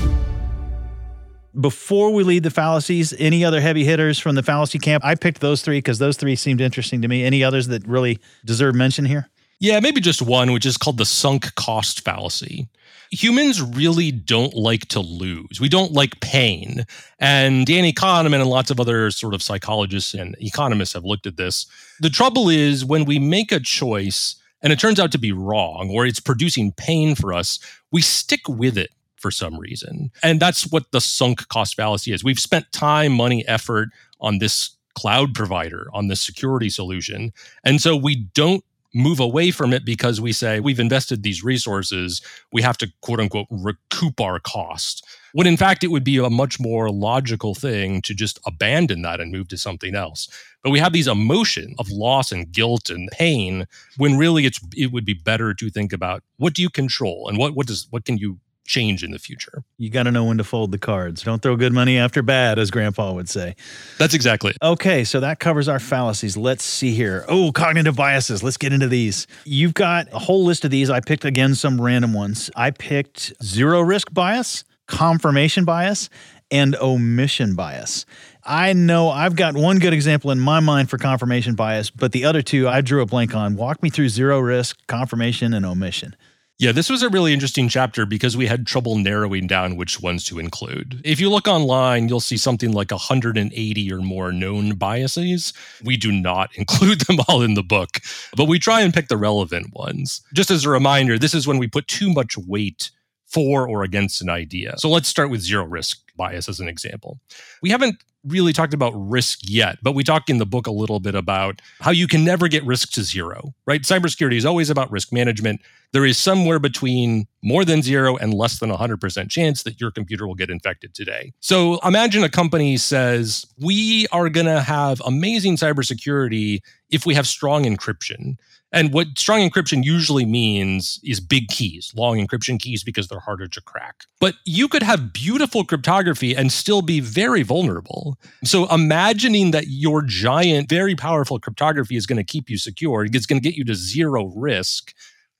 Before 1.60 2.12
we 2.12 2.24
lead 2.24 2.44
the 2.44 2.52
fallacies, 2.52 3.14
any 3.18 3.44
other 3.44 3.60
heavy 3.60 3.84
hitters 3.84 4.18
from 4.18 4.36
the 4.36 4.44
fallacy 4.44 4.80
camp? 4.80 5.04
I 5.04 5.16
picked 5.16 5.42
those 5.42 5.62
three 5.62 5.80
because 5.80 6.00
those 6.00 6.16
three 6.16 6.36
seemed 6.36 6.62
interesting 6.62 7.02
to 7.02 7.08
me. 7.08 7.24
Any 7.24 7.44
others 7.44 7.68
that 7.68 7.86
really 7.88 8.20
deserve 8.46 8.76
mention 8.76 9.06
here? 9.06 9.30
Yeah, 9.60 9.82
maybe 9.82 10.00
just 10.00 10.22
one, 10.22 10.54
which 10.54 10.66
is 10.66 10.78
called 10.78 10.98
the 10.98 11.06
sunk 11.06 11.54
cost 11.56 12.06
fallacy. 12.06 12.70
Humans 13.12 13.62
really 13.62 14.10
don't 14.10 14.54
like 14.54 14.86
to 14.90 15.02
lose. 15.02 15.60
We 15.60 15.68
don't 15.68 15.92
like 15.92 16.22
pain. 16.22 16.86
And 17.20 17.66
Danny 17.66 17.92
Kahneman 17.92 18.40
and 18.40 18.50
lots 18.50 18.72
of 18.72 18.80
other 18.80 19.12
sort 19.12 19.34
of 19.34 19.44
psychologists 19.44 20.14
and 20.14 20.38
economists 20.40 20.94
have 20.94 21.04
looked 21.04 21.28
at 21.28 21.36
this. 21.36 21.66
The 22.00 22.10
trouble 22.10 22.50
is 22.50 22.86
when 22.86 23.04
we 23.04 23.20
make 23.20 23.52
a 23.52 23.60
choice 23.60 24.38
and 24.62 24.72
it 24.72 24.80
turns 24.80 25.00
out 25.00 25.12
to 25.12 25.20
be 25.20 25.34
wrong 25.34 25.90
or 25.94 26.06
it's 26.06 26.22
producing 26.22 26.72
pain 26.72 27.16
for 27.16 27.34
us, 27.34 27.60
we 27.92 28.02
stick 28.02 28.48
with 28.48 28.78
it 28.78 28.92
for 29.20 29.32
some 29.32 29.58
reason. 29.58 30.12
And 30.24 30.40
that's 30.40 30.72
what 30.72 30.92
the 30.92 31.02
sunk 31.02 31.48
cost 31.50 31.76
fallacy 31.76 32.14
is. 32.14 32.24
We've 32.24 32.40
spent 32.40 32.72
time, 32.72 33.14
money, 33.14 33.48
effort 33.48 33.90
on 34.20 34.40
this 34.40 34.76
cloud 34.96 35.34
provider, 35.34 35.88
on 35.94 36.08
this 36.08 36.22
security 36.22 36.70
solution. 36.70 37.32
And 37.64 37.82
so 37.82 37.96
we 37.96 38.28
don't 38.34 38.64
move 38.94 39.20
away 39.20 39.52
from 39.52 39.72
it 39.72 39.86
because 39.86 40.20
we 40.20 40.32
say 40.32 40.60
we've 40.60 40.80
invested 40.80 41.22
these 41.22 41.44
resources, 41.44 42.22
we 42.52 42.62
have 42.62 42.78
to 42.78 42.92
quote 43.02 43.20
unquote 43.20 43.48
recoup 43.50 44.20
our 44.20 44.40
cost. 44.40 45.06
When 45.34 45.46
in 45.46 45.58
fact, 45.58 45.84
it 45.84 45.92
would 45.92 46.04
be 46.04 46.18
a 46.18 46.30
much 46.30 46.60
more 46.60 46.90
logical 46.90 47.54
thing 47.54 48.02
to 48.02 48.16
just 48.16 48.40
abandon 48.48 49.04
that 49.04 49.20
and 49.20 49.32
move 49.32 49.48
to 49.50 49.58
something 49.58 49.94
else. 49.94 50.28
But 50.64 50.72
we 50.72 50.80
have 50.80 50.92
these 50.92 51.08
emotion 51.08 51.76
of 51.78 51.90
loss 51.92 52.32
and 52.32 52.52
guilt 52.52 52.90
and 52.90 53.10
pain 53.12 53.68
when 53.98 54.18
really 54.18 54.46
it's 54.46 54.60
it 54.76 54.92
would 54.92 55.06
be 55.06 55.14
better 55.14 55.54
to 55.54 55.70
think 55.70 55.94
about 55.94 56.24
what 56.38 56.54
do 56.56 56.62
you 56.62 56.70
control 56.70 57.28
and 57.30 57.38
what 57.38 57.56
what 57.56 57.68
does 57.68 57.88
what 57.92 58.06
can 58.06 58.18
you 58.18 58.40
change 58.70 59.04
in 59.04 59.12
the 59.12 59.20
future. 59.20 59.64
You 59.78 59.90
got 59.90 60.04
to 60.04 60.12
know 60.12 60.24
when 60.26 60.38
to 60.38 60.44
fold 60.44 60.72
the 60.72 60.78
cards. 60.78 61.24
Don't 61.24 61.42
throw 61.42 61.56
good 61.56 61.74
money 61.74 61.98
after 61.98 62.22
bad, 62.22 62.60
as 62.60 62.70
grandpa 62.70 63.12
would 63.12 63.28
say. 63.28 63.56
That's 63.98 64.14
exactly 64.14 64.52
it. 64.52 64.58
Okay, 64.62 65.04
so 65.04 65.20
that 65.20 65.40
covers 65.40 65.68
our 65.68 65.80
fallacies. 65.80 66.38
Let's 66.38 66.64
see 66.64 66.94
here. 66.94 67.26
Oh, 67.28 67.52
cognitive 67.52 67.96
biases. 67.96 68.44
Let's 68.44 68.58
get 68.58 68.72
into 68.72 68.88
these. 68.88 69.26
You've 69.44 69.74
got 69.74 70.08
a 70.14 70.20
whole 70.20 70.46
list 70.46 70.64
of 70.66 70.72
these. 70.72 70.90
I 70.92 71.00
picked 71.00 71.26
again 71.26 71.56
some 71.56 71.82
random 71.82 72.14
ones. 72.14 72.52
I 72.56 72.70
picked 72.70 73.34
zero 73.44 73.82
risk 73.82 74.14
bias, 74.14 74.64
confirmation 74.88 75.66
bias, 75.66 76.10
and 76.52 76.76
omission 76.76 77.56
bias. 77.56 78.06
I 78.44 78.74
know 78.74 79.10
I've 79.10 79.36
got 79.36 79.56
one 79.56 79.80
good 79.80 79.94
example 79.94 80.32
in 80.32 80.40
my 80.40 80.60
mind 80.60 80.90
for 80.90 80.98
confirmation 80.98 81.56
bias, 81.56 81.90
but 81.90 82.12
the 82.12 82.26
other 82.26 82.42
two 82.42 82.68
I 82.68 82.82
drew 82.82 83.02
a 83.02 83.06
blank 83.06 83.36
on. 83.36 83.56
Walk 83.56 83.82
me 83.82 83.90
through 83.90 84.10
zero 84.10 84.40
risk, 84.40 84.78
confirmation, 84.88 85.54
and 85.54 85.66
omission. 85.66 86.16
Yeah, 86.60 86.74
this 86.74 86.90
was 86.90 87.02
a 87.02 87.10
really 87.10 87.34
interesting 87.34 87.70
chapter 87.70 88.06
because 88.06 88.36
we 88.36 88.46
had 88.46 88.68
trouble 88.68 88.98
narrowing 88.98 89.48
down 89.48 89.78
which 89.78 90.02
ones 90.02 90.26
to 90.26 90.40
include. 90.40 91.00
If 91.06 91.22
you 91.22 91.30
look 91.30 91.48
online, 91.48 92.10
you'll 92.10 92.20
see 92.20 92.36
something 92.36 92.74
like 92.74 92.92
180 92.92 93.94
or 93.94 94.00
more 94.00 94.34
known 94.34 94.76
biases. 94.76 95.54
We 95.86 95.96
do 95.96 96.12
not 96.12 96.54
include 96.58 97.00
them 97.08 97.20
all 97.30 97.42
in 97.44 97.54
the 97.54 97.64
book, 97.64 98.02
but 98.36 98.50
we 98.50 98.60
try 98.60 98.82
and 98.82 98.94
pick 98.94 99.08
the 99.08 99.16
relevant 99.16 99.74
ones. 99.74 100.20
Just 100.34 100.52
as 100.52 100.66
a 100.66 100.70
reminder, 100.70 101.18
this 101.18 101.34
is 101.34 101.48
when 101.48 101.60
we 101.60 101.68
put 101.68 101.88
too 101.88 102.12
much 102.12 102.38
weight 102.38 102.92
for 103.26 103.66
or 103.66 103.84
against 103.84 104.22
an 104.22 104.30
idea. 104.30 104.76
So 104.80 104.90
let's 104.90 105.08
start 105.08 105.30
with 105.30 105.40
zero 105.40 105.64
risk 105.64 106.02
bias 106.18 106.50
as 106.50 106.60
an 106.60 106.68
example. 106.68 107.22
We 107.62 107.70
haven't 107.70 108.04
really 108.26 108.54
talked 108.54 108.74
about 108.74 108.92
risk 108.96 109.40
yet, 109.44 109.78
but 109.82 109.94
we 109.94 110.04
talk 110.04 110.30
in 110.30 110.38
the 110.38 110.46
book 110.46 110.68
a 110.68 110.72
little 110.72 111.00
bit 111.00 111.16
about 111.16 111.62
how 111.80 111.92
you 111.92 112.08
can 112.08 112.26
never 112.26 112.48
get 112.48 112.66
risk 112.66 112.92
to 112.92 113.04
zero, 113.04 113.54
right? 113.66 113.82
Cybersecurity 113.82 114.36
is 114.36 114.46
always 114.46 114.70
about 114.70 114.92
risk 114.92 115.14
management. 115.14 115.62
There 115.94 116.06
is 116.06 116.18
somewhere 116.18 116.60
between 116.60 117.28
more 117.42 117.64
than 117.64 117.82
zero 117.82 118.18
and 118.18 118.34
less 118.34 118.60
than 118.60 118.70
100% 118.70 119.30
chance 119.30 119.64
that 119.64 119.80
your 119.80 119.92
computer 119.92 120.28
will 120.28 120.36
get 120.36 120.50
infected 120.50 120.94
today. 120.94 121.32
So 121.40 121.80
imagine 121.80 122.24
a 122.24 122.30
company 122.30 122.78
says, 122.78 123.46
we 123.58 124.06
are 124.12 124.30
going 124.30 124.48
to 124.48 124.62
have 124.62 125.02
amazing 125.06 125.56
cybersecurity 125.56 126.60
if 126.90 127.06
we 127.06 127.14
have 127.14 127.28
strong 127.28 127.64
encryption. 127.64 128.38
And 128.72 128.94
what 128.94 129.18
strong 129.18 129.40
encryption 129.40 129.84
usually 129.84 130.26
means 130.26 131.00
is 131.04 131.20
big 131.20 131.48
keys, 131.48 131.92
long 131.96 132.18
encryption 132.18 132.60
keys, 132.60 132.84
because 132.84 133.08
they're 133.08 133.20
harder 133.20 133.48
to 133.48 133.62
crack. 133.62 134.04
But 134.20 134.36
you 134.46 134.68
could 134.68 134.84
have 134.84 135.12
beautiful 135.12 135.64
cryptography 135.64 136.36
and 136.36 136.52
still 136.52 136.82
be 136.82 137.00
very 137.00 137.42
vulnerable. 137.42 138.18
So 138.44 138.68
imagining 138.74 139.52
that 139.52 139.66
your 139.68 140.04
giant, 140.04 140.70
very 140.70 140.96
powerful 140.96 141.40
cryptography 141.40 141.96
is 141.96 142.06
going 142.06 142.18
to 142.18 142.24
keep 142.24 142.50
you 142.50 142.58
secure, 142.58 143.06
it's 143.06 143.26
going 143.26 143.42
to 143.42 143.48
get 143.48 143.58
you 143.58 143.66
to 143.66 143.76
zero 143.76 144.26
risk 144.36 144.94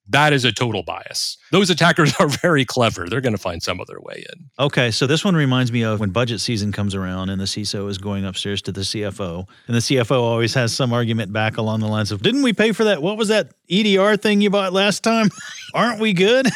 that 0.10 0.34
is 0.34 0.44
a 0.44 0.52
total 0.52 0.84
bias. 0.84 1.38
Those 1.52 1.70
attackers 1.70 2.14
are 2.20 2.28
very 2.28 2.66
clever. 2.66 3.08
They're 3.08 3.22
going 3.22 3.36
to 3.36 3.42
find 3.42 3.62
some 3.62 3.80
other 3.80 4.00
way 4.00 4.26
in. 4.34 4.50
Okay, 4.60 4.92
so 4.92 5.08
this 5.08 5.24
one 5.24 5.36
reminds 5.36 5.72
me 5.72 5.84
of 5.84 6.00
when 6.00 6.10
budget 6.10 6.42
season 6.42 6.72
comes 6.72 6.96
around 6.96 7.30
and 7.30 7.40
the 7.40 7.46
CISO 7.46 7.90
is 7.90 7.98
going 7.98 8.26
upstairs 8.26 8.62
to 8.64 8.72
the 8.72 8.82
CFO, 8.82 9.48
and 9.68 9.76
the 9.76 9.80
CFO 9.80 10.20
always 10.20 10.54
has 10.56 10.74
some 10.74 10.94
argument 10.94 11.32
back 11.32 11.58
along 11.58 11.80
the 11.80 11.88
lines 11.88 12.12
of, 12.12 12.22
"Didn't 12.22 12.42
we 12.42 12.54
pay 12.54 12.72
for 12.72 12.84
that? 12.86 13.02
What 13.02 13.18
was 13.18 13.28
that 13.28 13.52
EDR 13.70 14.18
thing 14.18 14.42
you 14.42 14.50
bought 14.50 14.74
last 14.74 15.04
time? 15.04 15.30
Aren't 15.74 16.00
we 16.00 16.14
good?" 16.14 16.48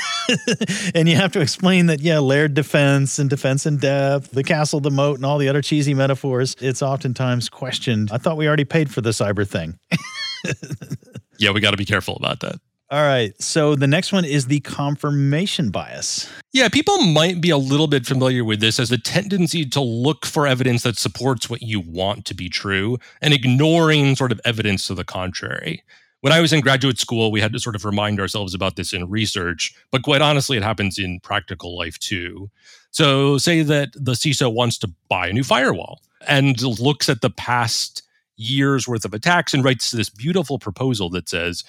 and 0.95 1.07
you 1.07 1.15
have 1.15 1.31
to 1.33 1.41
explain 1.41 1.85
that, 1.87 2.01
yeah, 2.01 2.19
layered 2.19 2.53
defense 2.53 3.19
and 3.19 3.29
defense 3.29 3.65
in 3.65 3.77
depth, 3.77 4.31
the 4.31 4.43
castle, 4.43 4.79
the 4.79 4.91
moat, 4.91 5.17
and 5.17 5.25
all 5.25 5.37
the 5.37 5.49
other 5.49 5.61
cheesy 5.61 5.93
metaphors. 5.93 6.55
It's 6.59 6.81
oftentimes 6.81 7.49
questioned. 7.49 8.09
I 8.11 8.17
thought 8.17 8.37
we 8.37 8.47
already 8.47 8.65
paid 8.65 8.91
for 8.91 9.01
the 9.01 9.11
cyber 9.11 9.47
thing. 9.47 9.77
yeah, 11.37 11.51
we 11.51 11.59
got 11.59 11.71
to 11.71 11.77
be 11.77 11.85
careful 11.85 12.15
about 12.15 12.39
that. 12.41 12.59
All 12.93 13.01
right. 13.01 13.33
So 13.41 13.73
the 13.73 13.87
next 13.87 14.13
one 14.13 14.23
is 14.23 14.45
the 14.45 14.59
confirmation 14.59 15.71
bias. 15.71 16.31
Yeah, 16.51 16.69
people 16.69 16.99
might 16.99 17.41
be 17.41 17.49
a 17.49 17.57
little 17.57 17.87
bit 17.87 18.05
familiar 18.05 18.45
with 18.45 18.59
this 18.59 18.79
as 18.79 18.89
the 18.89 18.99
tendency 18.99 19.65
to 19.65 19.81
look 19.81 20.27
for 20.27 20.45
evidence 20.45 20.83
that 20.83 20.99
supports 20.99 21.49
what 21.49 21.63
you 21.63 21.79
want 21.79 22.25
to 22.25 22.35
be 22.35 22.49
true 22.49 22.99
and 23.19 23.33
ignoring 23.33 24.15
sort 24.15 24.31
of 24.31 24.39
evidence 24.45 24.85
to 24.85 24.93
the 24.93 25.03
contrary. 25.03 25.81
When 26.21 26.31
I 26.31 26.39
was 26.39 26.53
in 26.53 26.61
graduate 26.61 26.99
school, 26.99 27.31
we 27.31 27.41
had 27.41 27.51
to 27.53 27.59
sort 27.59 27.75
of 27.75 27.83
remind 27.83 28.19
ourselves 28.19 28.53
about 28.53 28.75
this 28.75 28.93
in 28.93 29.09
research, 29.09 29.75
but 29.89 30.03
quite 30.03 30.21
honestly, 30.21 30.55
it 30.55 30.61
happens 30.61 30.99
in 30.99 31.19
practical 31.19 31.75
life 31.75 31.97
too. 31.97 32.51
So, 32.91 33.39
say 33.39 33.63
that 33.63 33.89
the 33.95 34.11
CISO 34.11 34.53
wants 34.53 34.77
to 34.77 34.91
buy 35.09 35.29
a 35.29 35.33
new 35.33 35.43
firewall 35.43 36.03
and 36.27 36.61
looks 36.61 37.09
at 37.09 37.21
the 37.21 37.31
past 37.31 38.03
year's 38.35 38.87
worth 38.87 39.03
of 39.03 39.15
attacks 39.15 39.51
and 39.55 39.63
writes 39.63 39.89
this 39.89 40.11
beautiful 40.11 40.59
proposal 40.59 41.09
that 41.09 41.27
says, 41.27 41.63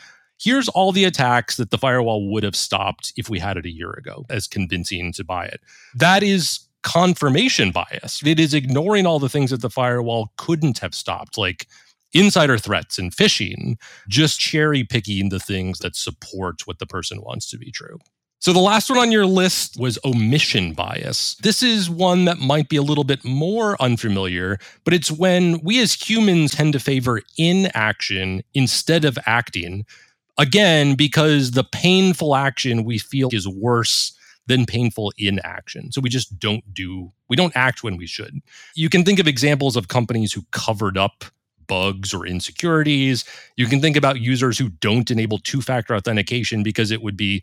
here's 0.44 0.68
all 0.68 0.92
the 0.92 1.04
attacks 1.04 1.56
that 1.56 1.70
the 1.70 1.78
firewall 1.78 2.30
would 2.30 2.42
have 2.42 2.54
stopped 2.54 3.12
if 3.16 3.30
we 3.30 3.38
had 3.38 3.56
it 3.56 3.64
a 3.64 3.70
year 3.70 3.90
ago 3.92 4.26
as 4.28 4.46
convincing 4.46 5.12
to 5.14 5.24
buy 5.24 5.46
it. 5.46 5.60
That 5.94 6.22
is 6.22 6.60
confirmation 6.82 7.70
bias. 7.70 8.20
It 8.24 8.38
is 8.38 8.52
ignoring 8.52 9.06
all 9.06 9.18
the 9.18 9.28
things 9.28 9.50
that 9.50 9.62
the 9.62 9.70
firewall 9.70 10.32
couldn't 10.36 10.78
have 10.80 10.94
stopped, 10.94 11.38
like 11.38 11.66
insider 12.12 12.58
threats 12.58 12.98
and 12.98 13.10
phishing, 13.10 13.76
just 14.08 14.38
cherry 14.38 14.84
picking 14.84 15.30
the 15.30 15.40
things 15.40 15.78
that 15.78 15.96
support 15.96 16.66
what 16.66 16.78
the 16.78 16.86
person 16.86 17.22
wants 17.22 17.50
to 17.50 17.58
be 17.58 17.70
true. 17.70 17.98
So 18.38 18.52
the 18.52 18.58
last 18.58 18.90
one 18.90 18.98
on 18.98 19.10
your 19.10 19.24
list 19.24 19.80
was 19.80 19.98
omission 20.04 20.74
bias. 20.74 21.34
This 21.36 21.62
is 21.62 21.88
one 21.88 22.26
that 22.26 22.38
might 22.38 22.68
be 22.68 22.76
a 22.76 22.82
little 22.82 23.02
bit 23.02 23.24
more 23.24 23.80
unfamiliar, 23.80 24.58
but 24.84 24.92
it's 24.92 25.10
when 25.10 25.60
we 25.60 25.80
as 25.80 25.94
humans 25.94 26.52
tend 26.52 26.74
to 26.74 26.78
favor 26.78 27.22
inaction 27.38 28.42
instead 28.52 29.06
of 29.06 29.18
acting 29.24 29.86
Again, 30.36 30.94
because 30.94 31.52
the 31.52 31.64
painful 31.64 32.34
action 32.34 32.84
we 32.84 32.98
feel 32.98 33.28
is 33.32 33.46
worse 33.46 34.12
than 34.46 34.66
painful 34.66 35.12
inaction. 35.16 35.92
So 35.92 36.00
we 36.00 36.10
just 36.10 36.38
don't 36.38 36.74
do, 36.74 37.12
we 37.28 37.36
don't 37.36 37.56
act 37.56 37.82
when 37.82 37.96
we 37.96 38.06
should. 38.06 38.40
You 38.74 38.88
can 38.88 39.04
think 39.04 39.18
of 39.18 39.28
examples 39.28 39.76
of 39.76 39.88
companies 39.88 40.32
who 40.32 40.42
covered 40.50 40.98
up 40.98 41.24
bugs 41.66 42.12
or 42.12 42.26
insecurities. 42.26 43.24
You 43.56 43.66
can 43.66 43.80
think 43.80 43.96
about 43.96 44.20
users 44.20 44.58
who 44.58 44.68
don't 44.68 45.10
enable 45.10 45.38
two 45.38 45.62
factor 45.62 45.94
authentication 45.94 46.62
because 46.62 46.90
it 46.90 47.02
would 47.02 47.16
be 47.16 47.42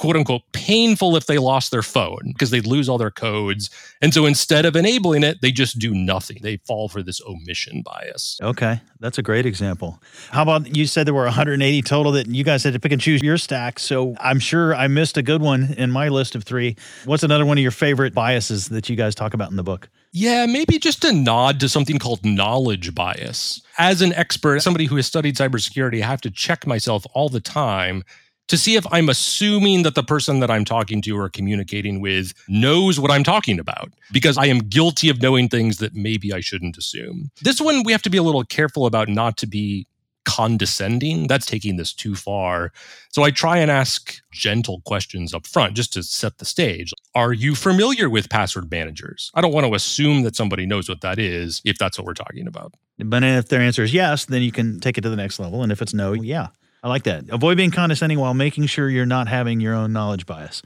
quote 0.00 0.16
unquote 0.16 0.40
painful 0.52 1.14
if 1.14 1.26
they 1.26 1.36
lost 1.36 1.70
their 1.70 1.82
phone 1.82 2.20
because 2.28 2.48
they'd 2.48 2.66
lose 2.66 2.88
all 2.88 2.96
their 2.96 3.10
codes. 3.10 3.68
And 4.00 4.14
so 4.14 4.24
instead 4.24 4.64
of 4.64 4.74
enabling 4.74 5.22
it, 5.22 5.42
they 5.42 5.52
just 5.52 5.78
do 5.78 5.92
nothing. 5.92 6.38
They 6.40 6.56
fall 6.56 6.88
for 6.88 7.02
this 7.02 7.20
omission 7.28 7.82
bias. 7.82 8.38
Okay. 8.42 8.80
That's 9.00 9.18
a 9.18 9.22
great 9.22 9.44
example. 9.44 10.02
How 10.30 10.42
about 10.42 10.74
you 10.74 10.86
said 10.86 11.06
there 11.06 11.12
were 11.12 11.24
180 11.24 11.82
total 11.82 12.12
that 12.12 12.26
you 12.28 12.42
guys 12.44 12.64
had 12.64 12.72
to 12.72 12.80
pick 12.80 12.92
and 12.92 13.00
choose 13.00 13.22
your 13.22 13.36
stack. 13.36 13.78
So 13.78 14.14
I'm 14.20 14.38
sure 14.38 14.74
I 14.74 14.88
missed 14.88 15.18
a 15.18 15.22
good 15.22 15.42
one 15.42 15.74
in 15.76 15.90
my 15.90 16.08
list 16.08 16.34
of 16.34 16.44
three. 16.44 16.76
What's 17.04 17.22
another 17.22 17.44
one 17.44 17.58
of 17.58 17.62
your 17.62 17.70
favorite 17.70 18.14
biases 18.14 18.70
that 18.70 18.88
you 18.88 18.96
guys 18.96 19.14
talk 19.14 19.34
about 19.34 19.50
in 19.50 19.56
the 19.56 19.62
book? 19.62 19.90
Yeah, 20.12 20.46
maybe 20.46 20.78
just 20.78 21.04
a 21.04 21.12
nod 21.12 21.60
to 21.60 21.68
something 21.68 21.98
called 21.98 22.24
knowledge 22.24 22.94
bias. 22.94 23.60
As 23.76 24.00
an 24.00 24.14
expert, 24.14 24.60
somebody 24.60 24.86
who 24.86 24.96
has 24.96 25.06
studied 25.06 25.36
cybersecurity, 25.36 26.02
I 26.02 26.06
have 26.06 26.22
to 26.22 26.30
check 26.30 26.66
myself 26.66 27.04
all 27.12 27.28
the 27.28 27.40
time 27.40 28.02
to 28.50 28.58
see 28.58 28.74
if 28.74 28.84
I'm 28.90 29.08
assuming 29.08 29.84
that 29.84 29.94
the 29.94 30.02
person 30.02 30.40
that 30.40 30.50
I'm 30.50 30.64
talking 30.64 31.00
to 31.02 31.16
or 31.16 31.28
communicating 31.28 32.00
with 32.00 32.34
knows 32.48 32.98
what 32.98 33.12
I'm 33.12 33.22
talking 33.22 33.60
about, 33.60 33.92
because 34.10 34.36
I 34.36 34.46
am 34.46 34.58
guilty 34.58 35.08
of 35.08 35.22
knowing 35.22 35.48
things 35.48 35.78
that 35.78 35.94
maybe 35.94 36.32
I 36.32 36.40
shouldn't 36.40 36.76
assume. 36.76 37.30
This 37.42 37.60
one, 37.60 37.84
we 37.84 37.92
have 37.92 38.02
to 38.02 38.10
be 38.10 38.18
a 38.18 38.24
little 38.24 38.42
careful 38.42 38.86
about 38.86 39.08
not 39.08 39.36
to 39.38 39.46
be 39.46 39.86
condescending. 40.24 41.28
That's 41.28 41.46
taking 41.46 41.76
this 41.76 41.92
too 41.92 42.16
far. 42.16 42.72
So 43.10 43.22
I 43.22 43.30
try 43.30 43.58
and 43.58 43.70
ask 43.70 44.20
gentle 44.32 44.80
questions 44.84 45.32
up 45.32 45.46
front 45.46 45.74
just 45.74 45.92
to 45.92 46.02
set 46.02 46.38
the 46.38 46.44
stage. 46.44 46.92
Are 47.14 47.32
you 47.32 47.54
familiar 47.54 48.10
with 48.10 48.28
password 48.28 48.68
managers? 48.68 49.30
I 49.34 49.42
don't 49.42 49.54
want 49.54 49.66
to 49.66 49.74
assume 49.74 50.22
that 50.22 50.34
somebody 50.34 50.66
knows 50.66 50.88
what 50.88 51.02
that 51.02 51.20
is 51.20 51.62
if 51.64 51.78
that's 51.78 51.98
what 51.98 52.04
we're 52.04 52.14
talking 52.14 52.48
about. 52.48 52.74
But 52.98 53.22
if 53.22 53.48
their 53.48 53.60
answer 53.60 53.84
is 53.84 53.94
yes, 53.94 54.24
then 54.24 54.42
you 54.42 54.50
can 54.50 54.80
take 54.80 54.98
it 54.98 55.02
to 55.02 55.08
the 55.08 55.16
next 55.16 55.38
level. 55.38 55.62
And 55.62 55.70
if 55.70 55.80
it's 55.80 55.94
no, 55.94 56.14
yeah. 56.14 56.48
I 56.82 56.88
like 56.88 57.04
that. 57.04 57.24
Avoid 57.28 57.56
being 57.56 57.70
condescending 57.70 58.18
while 58.18 58.34
making 58.34 58.66
sure 58.66 58.88
you're 58.88 59.06
not 59.06 59.28
having 59.28 59.60
your 59.60 59.74
own 59.74 59.92
knowledge 59.92 60.26
bias. 60.26 60.62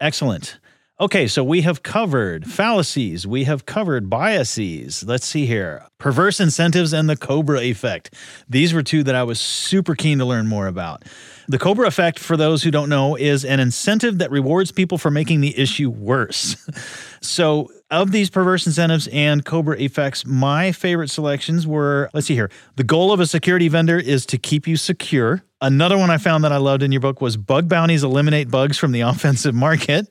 Excellent. 0.00 0.58
Okay, 1.00 1.28
so 1.28 1.44
we 1.44 1.60
have 1.60 1.84
covered 1.84 2.44
fallacies, 2.44 3.24
we 3.24 3.44
have 3.44 3.66
covered 3.66 4.10
biases. 4.10 5.04
Let's 5.04 5.26
see 5.26 5.46
here. 5.46 5.84
Perverse 5.98 6.40
incentives 6.40 6.92
and 6.92 7.08
the 7.08 7.16
Cobra 7.16 7.60
effect. 7.60 8.12
These 8.48 8.74
were 8.74 8.82
two 8.82 9.04
that 9.04 9.14
I 9.14 9.22
was 9.22 9.40
super 9.40 9.94
keen 9.94 10.18
to 10.18 10.24
learn 10.24 10.48
more 10.48 10.66
about. 10.66 11.04
The 11.46 11.58
Cobra 11.58 11.86
effect, 11.86 12.18
for 12.18 12.36
those 12.36 12.64
who 12.64 12.72
don't 12.72 12.88
know, 12.88 13.14
is 13.14 13.44
an 13.44 13.60
incentive 13.60 14.18
that 14.18 14.32
rewards 14.32 14.72
people 14.72 14.98
for 14.98 15.08
making 15.08 15.40
the 15.40 15.56
issue 15.56 15.88
worse. 15.88 16.56
so, 17.20 17.70
of 17.90 18.12
these 18.12 18.30
perverse 18.30 18.66
incentives 18.66 19.08
and 19.08 19.44
Cobra 19.44 19.76
effects, 19.80 20.26
my 20.26 20.72
favorite 20.72 21.10
selections 21.10 21.66
were 21.66 22.10
let's 22.12 22.26
see 22.26 22.34
here. 22.34 22.50
The 22.76 22.84
goal 22.84 23.12
of 23.12 23.20
a 23.20 23.26
security 23.26 23.68
vendor 23.68 23.98
is 23.98 24.26
to 24.26 24.38
keep 24.38 24.66
you 24.66 24.76
secure. 24.76 25.42
Another 25.60 25.98
one 25.98 26.10
I 26.10 26.18
found 26.18 26.44
that 26.44 26.52
I 26.52 26.58
loved 26.58 26.82
in 26.82 26.92
your 26.92 27.00
book 27.00 27.20
was 27.20 27.36
bug 27.36 27.68
bounties 27.68 28.04
eliminate 28.04 28.50
bugs 28.50 28.78
from 28.78 28.92
the 28.92 29.00
offensive 29.02 29.54
market. 29.54 30.06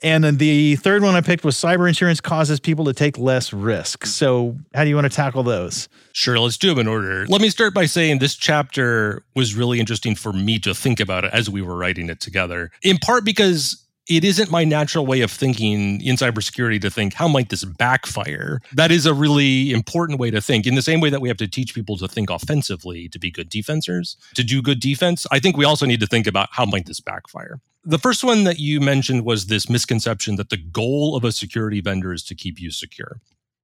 And 0.00 0.22
then 0.22 0.36
the 0.36 0.76
third 0.76 1.02
one 1.02 1.16
I 1.16 1.20
picked 1.20 1.44
was 1.44 1.56
cyber 1.56 1.88
insurance 1.88 2.20
causes 2.20 2.60
people 2.60 2.84
to 2.84 2.92
take 2.92 3.18
less 3.18 3.52
risk. 3.52 4.06
So, 4.06 4.56
how 4.72 4.84
do 4.84 4.90
you 4.90 4.94
want 4.94 5.10
to 5.10 5.14
tackle 5.16 5.42
those? 5.42 5.88
Sure, 6.12 6.38
let's 6.38 6.56
do 6.56 6.68
them 6.68 6.78
in 6.78 6.86
order. 6.86 7.26
Let 7.26 7.40
me 7.40 7.50
start 7.50 7.74
by 7.74 7.86
saying 7.86 8.20
this 8.20 8.36
chapter 8.36 9.24
was 9.34 9.56
really 9.56 9.80
interesting 9.80 10.14
for 10.14 10.32
me 10.32 10.60
to 10.60 10.72
think 10.72 11.00
about 11.00 11.24
it 11.24 11.32
as 11.32 11.50
we 11.50 11.62
were 11.62 11.76
writing 11.76 12.08
it 12.10 12.20
together, 12.20 12.70
in 12.82 12.98
part 12.98 13.24
because 13.24 13.87
it 14.08 14.24
isn't 14.24 14.50
my 14.50 14.64
natural 14.64 15.04
way 15.06 15.20
of 15.20 15.30
thinking 15.30 16.00
in 16.00 16.16
cybersecurity 16.16 16.80
to 16.80 16.90
think, 16.90 17.14
how 17.14 17.28
might 17.28 17.50
this 17.50 17.64
backfire? 17.64 18.60
That 18.72 18.90
is 18.90 19.06
a 19.06 19.14
really 19.14 19.70
important 19.70 20.18
way 20.18 20.30
to 20.30 20.40
think. 20.40 20.66
In 20.66 20.74
the 20.74 20.82
same 20.82 21.00
way 21.00 21.10
that 21.10 21.20
we 21.20 21.28
have 21.28 21.36
to 21.38 21.48
teach 21.48 21.74
people 21.74 21.96
to 21.98 22.08
think 22.08 22.30
offensively 22.30 23.08
to 23.10 23.18
be 23.18 23.30
good 23.30 23.50
defenders, 23.50 24.16
to 24.34 24.42
do 24.42 24.62
good 24.62 24.80
defense, 24.80 25.26
I 25.30 25.38
think 25.38 25.56
we 25.56 25.64
also 25.64 25.86
need 25.86 26.00
to 26.00 26.06
think 26.06 26.26
about 26.26 26.48
how 26.52 26.64
might 26.64 26.86
this 26.86 27.00
backfire. 27.00 27.60
The 27.84 27.98
first 27.98 28.24
one 28.24 28.44
that 28.44 28.58
you 28.58 28.80
mentioned 28.80 29.24
was 29.24 29.46
this 29.46 29.70
misconception 29.70 30.36
that 30.36 30.50
the 30.50 30.56
goal 30.56 31.14
of 31.16 31.24
a 31.24 31.32
security 31.32 31.80
vendor 31.80 32.12
is 32.12 32.22
to 32.24 32.34
keep 32.34 32.60
you 32.60 32.70
secure. 32.70 33.20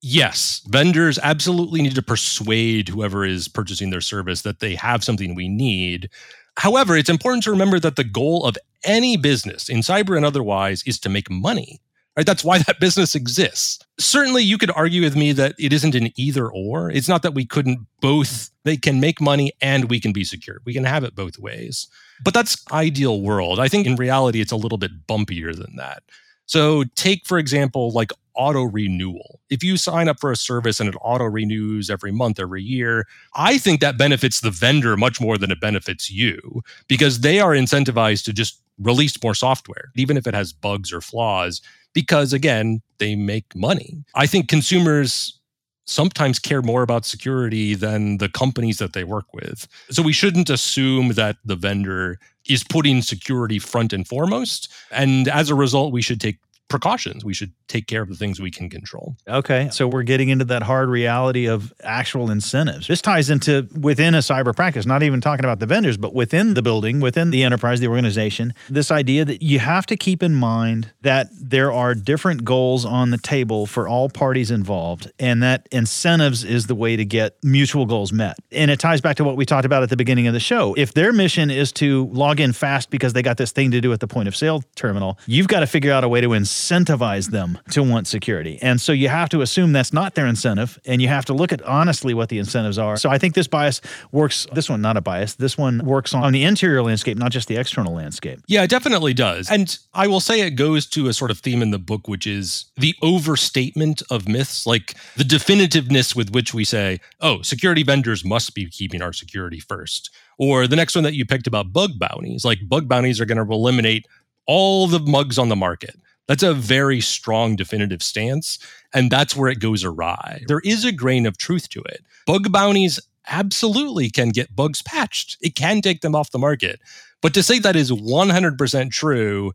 Yes, 0.07 0.61
vendors 0.69 1.19
absolutely 1.23 1.81
need 1.81 1.95
to 1.95 2.03
persuade 2.03 2.91
whoever 2.91 3.25
is 3.25 3.49
purchasing 3.49 3.89
their 3.89 4.03
service 4.03 4.43
that 4.43 4.61
they 4.61 4.75
have 4.75 5.03
something 5.03 5.35
we 5.35 5.49
need. 5.49 6.11
However, 6.57 6.97
it's 6.97 7.11
important 7.11 7.43
to 7.45 7.51
remember 7.51 7.81
that 7.81 7.97
the 7.97 8.05
goal 8.05 8.45
of 8.45 8.57
any 8.85 9.17
business 9.17 9.69
in 9.69 9.79
cyber 9.79 10.17
and 10.17 10.25
otherwise 10.25 10.83
is 10.87 10.99
to 11.01 11.09
make 11.09 11.31
money. 11.31 11.81
Right? 12.17 12.27
That's 12.27 12.45
why 12.45 12.59
that 12.67 12.81
business 12.81 13.15
exists. 13.15 13.85
Certainly 13.99 14.45
you 14.45 14.59
could 14.59 14.71
argue 14.71 15.03
with 15.03 15.17
me 15.17 15.33
that 15.33 15.55
it 15.59 15.73
isn't 15.73 15.95
an 15.95 16.11
either 16.17 16.49
or. 16.49 16.91
It's 16.91 17.09
not 17.09 17.23
that 17.23 17.35
we 17.35 17.45
couldn't 17.45 17.87
both 18.01 18.51
they 18.65 18.77
can 18.77 19.01
make 19.01 19.21
money 19.21 19.53
and 19.61 19.91
we 19.91 20.01
can 20.01 20.13
be 20.13 20.25
secure. 20.25 20.61
We 20.65 20.73
can 20.73 20.85
have 20.85 21.05
it 21.05 21.15
both 21.15 21.39
ways. 21.39 21.89
But 22.23 22.35
that's 22.35 22.65
ideal 22.73 23.21
world. 23.21 23.59
I 23.59 23.69
think 23.69 23.87
in 23.87 23.97
reality 23.97 24.41
it's 24.41 24.53
a 24.53 24.57
little 24.57 24.79
bit 24.79 25.07
bumpier 25.07 25.55
than 25.55 25.77
that. 25.77 26.03
So 26.47 26.85
take 26.95 27.27
for 27.27 27.39
example 27.39 27.91
like 27.91 28.13
auto 28.35 28.65
renewal. 28.65 29.41
If 29.51 29.63
you 29.63 29.77
sign 29.77 30.09
up 30.09 30.21
for 30.21 30.33
a 30.33 30.37
service 30.37 30.81
and 30.81 30.89
it 30.89 30.97
auto 31.01 31.25
renews 31.25 31.91
every 31.91 32.13
month, 32.13 32.39
every 32.41 32.63
year, 32.63 33.07
I 33.35 33.59
think 33.59 33.81
that 33.81 33.99
benefits 33.99 34.41
the 34.41 34.51
vendor 34.51 34.97
much 34.97 35.21
more 35.21 35.39
than 35.39 35.51
it 35.51 35.61
benefits 35.61 36.11
you 36.11 36.63
because 36.89 37.21
they 37.21 37.41
are 37.41 37.53
incentivized 37.53 38.25
to 38.25 38.33
just 38.33 38.61
release 38.79 39.21
more 39.23 39.35
software, 39.35 39.93
even 39.95 40.17
if 40.17 40.27
it 40.27 40.35
has 40.35 40.53
bugs 40.53 40.93
or 40.93 41.01
flaws, 41.01 41.61
because 41.93 42.33
again, 42.33 42.83
they 42.99 43.15
make 43.15 43.55
money. 43.55 44.05
I 44.15 44.27
think 44.27 44.49
consumers 44.49 45.39
sometimes 45.87 46.39
care 46.39 46.63
more 46.63 46.83
about 46.83 47.05
security 47.05 47.75
than 47.75 48.19
the 48.19 48.29
companies 48.29 48.79
that 48.79 48.95
they 48.95 49.05
work 49.05 49.33
with. 49.35 49.69
So 49.91 50.03
we 50.03 50.13
shouldn't 50.13 50.49
assume 50.51 51.11
that 51.11 51.37
the 51.45 51.57
vendor 51.57 52.19
is 52.49 52.65
putting 52.65 53.03
security 53.03 53.59
front 53.59 53.93
and 53.93 54.07
foremost. 54.07 54.73
And 54.91 55.29
as 55.29 55.51
a 55.51 55.55
result, 55.55 55.93
we 55.93 56.03
should 56.03 56.21
take 56.21 56.39
precautions. 56.75 57.25
We 57.25 57.35
should 57.35 57.53
take 57.69 57.87
care 57.87 58.03
of 58.03 58.09
the 58.09 58.17
things 58.17 58.41
we 58.41 58.51
can 58.51 58.69
control. 58.69 59.15
Okay. 59.29 59.69
So 59.71 59.87
we're 59.87 60.03
getting 60.03 60.29
into 60.29 60.45
that 60.47 60.65
hard 60.65 60.89
reality 60.89 61.47
of 61.47 61.73
actual 61.85 62.33
incentives. 62.33 62.89
This 62.89 63.01
ties 63.01 63.31
into 63.31 63.69
within 63.81 64.13
a 64.17 64.19
cyber 64.19 64.55
practice, 64.57 64.85
not 64.85 65.05
even 65.05 65.21
talking 65.21 65.45
about 65.45 65.61
the 65.61 65.67
vendors, 65.67 65.97
but 65.97 66.15
within 66.15 66.55
the 66.55 66.63
building, 66.63 66.99
within 66.99 67.31
the 67.31 67.45
enterprise, 67.45 67.79
the 67.79 67.87
organization, 67.87 68.55
this 68.69 68.91
idea 68.91 69.25
that 69.25 69.41
you 69.41 69.61
have 69.61 69.87
to 69.87 69.97
keep 69.97 70.21
in 70.21 70.35
mind 70.35 70.91
that 71.03 71.29
there 71.41 71.73
are 71.73 71.95
different 71.95 72.45
goals 72.45 72.85
on 72.85 73.11
the 73.11 73.19
table 73.19 73.67
for 73.67 73.87
all 73.87 74.09
parties 74.09 74.51
involved, 74.51 75.13
and 75.21 75.41
that 75.45 75.69
incentives 75.71 76.43
is 76.43 76.67
the 76.67 76.75
way 76.75 76.97
to 76.97 77.05
get 77.05 77.37
mutual 77.45 77.87
goals 77.87 78.13
met. 78.13 78.37
And 78.51 78.69
it 78.69 78.81
ties 78.81 79.01
back 79.01 79.15
to 79.19 79.25
what 79.25 79.37
we 79.37 79.47
talked 79.47 79.65
about 79.65 79.85
at 79.85 79.91
the 79.91 79.97
beginning 79.97 80.27
of 80.27 80.35
the 80.35 80.41
show. 80.41 80.75
If 80.77 80.95
their 80.95 81.13
mission 81.13 81.51
is 81.51 81.71
to 81.75 82.07
log 82.07 82.41
in 82.41 82.53
fast 82.53 82.91
because 82.91 83.13
they 83.13 83.23
got 83.23 83.37
this 83.37 83.53
thing 83.53 83.71
to 83.71 83.81
do 83.81 83.93
at 83.93 84.01
the 84.01 84.09
point 84.09 84.27
of 84.27 84.35
sale 84.35 84.65
terminal, 84.75 85.21
you've 85.27 85.47
got 85.47 85.61
to 85.61 85.69
figure 85.69 85.93
out 85.93 86.03
a 86.03 86.09
way 86.09 86.21
to 86.21 86.35
incentivize 86.65 87.31
them 87.31 87.59
to 87.71 87.83
want 87.83 88.07
security. 88.07 88.59
And 88.63 88.81
so 88.81 88.93
you 88.93 89.09
have 89.09 89.29
to 89.31 89.43
assume 89.43 89.73
that's 89.73 89.93
not 89.93 90.15
their 90.15 90.27
incentive 90.27 90.79
and 90.87 91.03
you 91.03 91.09
have 91.09 91.25
to 91.27 91.35
look 91.35 91.53
at 91.53 91.63
honestly 91.63 92.15
what 92.15 92.29
the 92.29 92.39
incentives 92.39 92.79
are. 92.79 92.97
So 92.97 93.11
I 93.11 93.19
think 93.19 93.35
this 93.35 93.47
bias 93.47 93.81
works, 94.13 94.47
this 94.53 94.71
one, 94.71 94.81
not 94.81 94.97
a 94.97 95.01
bias, 95.01 95.35
this 95.35 95.59
one 95.59 95.85
works 95.85 96.15
on 96.15 96.33
the 96.33 96.45
interior 96.45 96.83
landscape, 96.83 97.19
not 97.19 97.33
just 97.33 97.49
the 97.49 97.57
external 97.57 97.95
landscape. 97.95 98.41
Yeah, 98.47 98.63
it 98.63 98.71
definitely 98.71 99.15
does. 99.15 99.51
And 99.51 99.77
I 99.93 100.07
will 100.07 100.21
say 100.21 100.41
it 100.41 100.53
goes 100.53 100.87
to 100.89 101.09
a 101.09 101.13
sort 101.13 101.31
of 101.31 101.39
theme 101.41 101.63
in 101.63 101.71
the 101.71 101.79
book, 101.79 102.09
which 102.09 102.27
is 102.27 102.67
the 102.77 102.95
overstatement 103.03 104.03
of 104.11 104.29
myths, 104.29 104.67
like 104.67 104.95
the 105.17 105.25
definitiveness 105.25 106.17
with 106.17 106.31
which 106.31 106.55
we 106.55 106.65
say, 106.65 107.01
oh, 107.21 107.43
security 107.43 107.83
vendors 107.83 108.25
must 108.25 108.55
be 108.55 108.67
keeping 108.67 109.03
our 109.03 109.13
security 109.13 109.61
first. 109.61 110.11
Or 110.39 110.67
the 110.67 110.77
next 110.77 110.95
one 110.95 111.05
that 111.05 111.15
you 111.15 111.25
picked 111.25 111.47
about 111.47 111.73
bug 111.73 111.99
bounties, 111.99 112.45
like 112.45 112.69
bug 112.69 112.89
bounties 112.89 113.21
are 113.21 113.27
going 113.27 113.45
to 113.45 113.53
eliminate 113.53 114.07
all 114.47 114.87
the 114.87 114.99
bugs 114.99 115.39
on 115.39 115.49
the 115.49 115.57
market. 115.57 115.97
That's 116.27 116.43
a 116.43 116.55
very 116.55 117.01
strong 117.01 117.57
definitive 117.57 118.03
stance. 118.03 118.59
And 118.93 119.11
that's 119.11 119.37
where 119.37 119.51
it 119.51 119.61
goes 119.61 119.85
awry. 119.85 120.43
There 120.47 120.63
is 120.65 120.85
a 120.85 120.93
grain 120.93 121.27
of 121.27 121.37
truth 121.37 121.69
to 121.71 121.83
it. 121.83 122.03
Bug 122.27 122.51
bounties 122.51 123.01
absolutely 123.29 124.11
can 124.11 124.31
get 124.31 124.55
bugs 124.55 124.83
patched, 124.83 125.37
it 125.41 125.55
can 125.55 125.81
take 125.81 126.03
them 126.03 126.15
off 126.15 126.31
the 126.31 126.39
market. 126.39 126.81
But 127.23 127.33
to 127.35 127.43
say 127.43 127.59
that 127.59 127.77
is 127.77 127.91
100% 127.91 128.91
true 128.91 129.53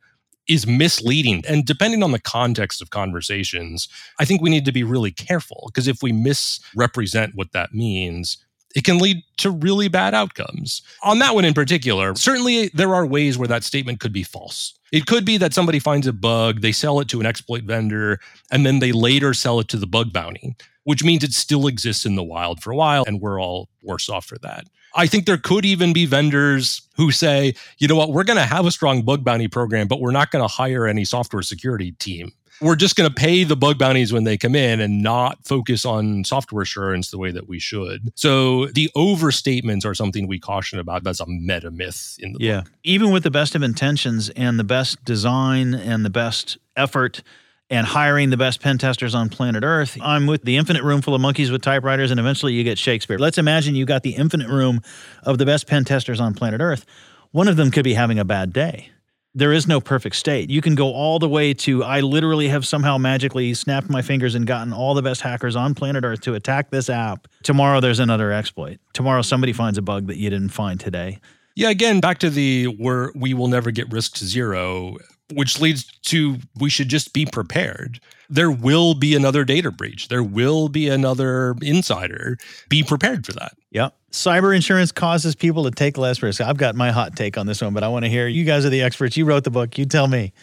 is 0.48 0.66
misleading. 0.66 1.44
And 1.48 1.64
depending 1.66 2.02
on 2.02 2.12
the 2.12 2.20
context 2.20 2.82
of 2.82 2.90
conversations, 2.90 3.88
I 4.20 4.26
think 4.26 4.42
we 4.42 4.50
need 4.50 4.66
to 4.66 4.72
be 4.72 4.84
really 4.84 5.12
careful 5.12 5.66
because 5.68 5.88
if 5.88 6.02
we 6.02 6.12
misrepresent 6.12 7.36
what 7.36 7.52
that 7.52 7.74
means, 7.74 8.38
it 8.76 8.84
can 8.84 9.00
lead 9.00 9.24
to 9.38 9.50
really 9.50 9.88
bad 9.88 10.14
outcomes. 10.14 10.82
On 11.04 11.20
that 11.20 11.34
one 11.34 11.46
in 11.46 11.54
particular, 11.54 12.16
certainly 12.16 12.70
there 12.74 12.94
are 12.94 13.06
ways 13.06 13.38
where 13.38 13.48
that 13.48 13.64
statement 13.64 14.00
could 14.00 14.14
be 14.14 14.24
false. 14.24 14.78
It 14.92 15.06
could 15.06 15.26
be 15.26 15.38
that 15.38 15.54
somebody 15.54 15.80
finds 15.80 16.08
a 16.08 16.14
bug, 16.14 16.62
they 16.62 16.72
sell 16.72 17.00
it 17.00 17.08
to 17.10 17.20
an 17.20 17.26
exploit 17.26 17.64
vendor, 17.64 18.20
and 18.52 18.66
then 18.66 18.80
they 18.80 18.92
later 18.92 19.34
sell 19.34 19.60
it 19.60 19.68
to 19.70 19.78
the 19.78 19.88
bug 19.88 20.14
bounty, 20.14 20.56
which 20.84 21.04
means 21.04 21.24
it 21.24 21.34
still 21.34 21.68
exists 21.68 22.06
in 22.06 22.16
the 22.16 22.24
wild 22.24 22.62
for 22.62 22.72
a 22.72 22.76
while, 22.76 23.04
and 23.08 23.22
we're 23.22 23.42
all 23.42 23.70
worse 23.84 24.10
off 24.10 24.26
for 24.26 24.38
that. 24.40 24.66
I 24.96 25.06
think 25.06 25.26
there 25.26 25.38
could 25.38 25.66
even 25.66 25.94
be 25.94 26.08
vendors 26.08 26.82
who 26.96 27.12
say, 27.12 27.54
you 27.78 27.88
know 27.88 27.96
what, 27.96 28.12
we're 28.12 28.24
going 28.24 28.38
to 28.38 28.46
have 28.46 28.66
a 28.66 28.72
strong 28.72 29.04
bug 29.04 29.24
bounty 29.24 29.48
program, 29.48 29.88
but 29.88 30.02
we're 30.02 30.12
not 30.12 30.32
going 30.32 30.44
to 30.44 30.48
hire 30.48 30.88
any 30.88 31.06
software 31.06 31.44
security 31.44 31.92
team 31.94 32.32
we're 32.62 32.76
just 32.76 32.96
going 32.96 33.10
to 33.10 33.14
pay 33.14 33.44
the 33.44 33.56
bug 33.56 33.78
bounties 33.78 34.12
when 34.12 34.24
they 34.24 34.38
come 34.38 34.56
in 34.56 34.80
and 34.80 35.02
not 35.02 35.46
focus 35.46 35.86
on 35.86 36.24
software 36.24 36.62
assurance 36.62 37.12
the 37.12 37.18
way 37.18 37.32
that 37.32 37.48
we 37.48 37.60
should. 37.60 38.12
So 38.16 38.68
the 38.68 38.90
overstatements 38.96 39.86
are 39.86 39.94
something 39.94 40.28
we 40.28 40.40
caution 40.40 40.80
about. 40.80 41.04
That's 41.04 41.20
a 41.20 41.26
meta 41.28 41.72
myth 41.72 42.18
in 42.20 42.34
the 42.34 42.40
yeah. 42.40 42.62
book. 42.62 42.72
Even 42.84 43.12
with 43.12 43.24
the 43.24 43.32
best 43.32 43.56
of 43.56 43.64
intentions 43.64 44.30
and 44.30 44.60
the 44.60 44.64
best 44.64 45.04
design 45.04 45.74
and 45.74 46.04
the 46.04 46.10
best 46.10 46.58
effort 46.76 47.22
and 47.70 47.86
hiring 47.86 48.32
the 48.32 48.38
best 48.38 48.62
pen 48.62 48.78
testers 48.78 49.14
on 49.14 49.30
planet 49.30 49.64
Earth. 49.64 49.98
I'm 50.02 50.26
with 50.26 50.44
the 50.44 50.58
infinite 50.58 50.84
room 50.84 51.02
full 51.02 51.14
of 51.14 51.22
monkeys 51.22 51.52
with 51.52 51.62
typewriters, 51.62 52.10
and 52.10 52.20
eventually 52.20 52.54
you 52.54 52.64
get 52.64 52.80
Shakespeare. 52.80 53.20
Let's 53.20 53.38
imagine 53.38 53.76
you 53.76 53.86
got 53.86 54.02
the 54.02 54.16
infinite 54.16 54.50
room 54.50 54.82
of 55.24 55.38
the 55.38 55.46
best 55.46 55.68
pen 55.68 55.86
testers 55.86 56.20
on 56.20 56.34
planet 56.34 56.62
Earth. 56.62 56.86
One 57.32 57.48
of 57.48 57.58
them 57.58 57.70
could 57.70 57.84
be 57.84 57.94
having 57.94 58.18
a 58.18 58.26
bad 58.26 58.52
day 58.54 58.90
there 59.36 59.54
is 59.54 59.68
no 59.68 59.80
perfect 59.80 60.16
state. 60.16 60.50
You 60.50 60.62
can 60.62 60.76
go 60.76 60.92
all 60.92 61.20
the 61.20 61.30
way 61.30 61.54
to 61.54 61.84
I 61.84 62.00
literally 62.02 62.48
have 62.48 62.66
somehow 62.66 62.98
magically 62.98 63.54
snapped 63.54 63.90
my 63.90 64.02
fingers 64.02 64.36
and 64.36 64.48
gotten 64.48 64.74
all 64.74 64.94
the 64.94 65.02
best 65.04 65.22
hackers 65.22 65.56
on 65.56 65.76
planet 65.76 66.04
Earth 66.04 66.22
to 66.22 66.34
attack 66.34 66.72
this 66.72 66.90
app. 66.90 67.28
Tomorrow 67.44 67.80
there's 67.80 68.00
another 68.00 68.32
exploit. 68.32 68.80
Tomorrow 68.94 69.22
somebody 69.22 69.54
finds 69.54 69.78
a 69.78 69.82
bug 69.82 70.08
that 70.08 70.18
you 70.18 70.30
didn't 70.30 70.50
find 70.50 70.80
today. 70.80 71.20
Yeah, 71.56 71.70
again, 71.70 72.00
back 72.00 72.20
to 72.20 72.30
the 72.30 72.66
where 72.66 73.12
we 73.16 73.34
will 73.34 73.50
never 73.50 73.70
get 73.70 73.92
risk 73.92 74.16
to 74.16 74.26
zero, 74.26 74.96
which 75.34 75.60
leads 75.60 75.84
to 76.04 76.38
we 76.60 76.70
should 76.70 76.90
just 76.90 77.14
be 77.14 77.26
prepared. 77.26 78.00
there 78.30 78.52
will 78.52 78.94
be 78.94 79.16
another 79.16 79.44
data 79.44 79.72
breach. 79.72 80.08
There 80.08 80.24
will 80.24 80.70
be 80.70 80.88
another 80.88 81.56
insider. 81.62 82.38
Be 82.70 82.84
prepared 82.84 83.26
for 83.26 83.34
that. 83.34 83.54
Yep. 83.72 83.96
Cyber 84.12 84.56
insurance 84.56 84.92
causes 84.92 85.36
people 85.36 85.64
to 85.66 85.72
take 85.72 85.98
less 85.98 86.24
risk. 86.24 86.42
I've 86.42 86.58
got 86.58 86.76
my 86.76 86.92
hot 86.92 87.16
take 87.16 87.38
on 87.38 87.46
this 87.46 87.62
one, 87.62 87.74
but 87.74 87.84
I 87.84 87.88
want 87.88 88.06
to 88.06 88.10
hear 88.10 88.28
you 88.28 88.44
guys 88.44 88.66
are 88.66 88.70
the 88.70 88.82
experts. 88.82 89.16
You 89.16 89.26
wrote 89.26 89.44
the 89.44 89.52
book. 89.52 89.78
You 89.78 89.86
tell 89.86 90.08
me. 90.08 90.34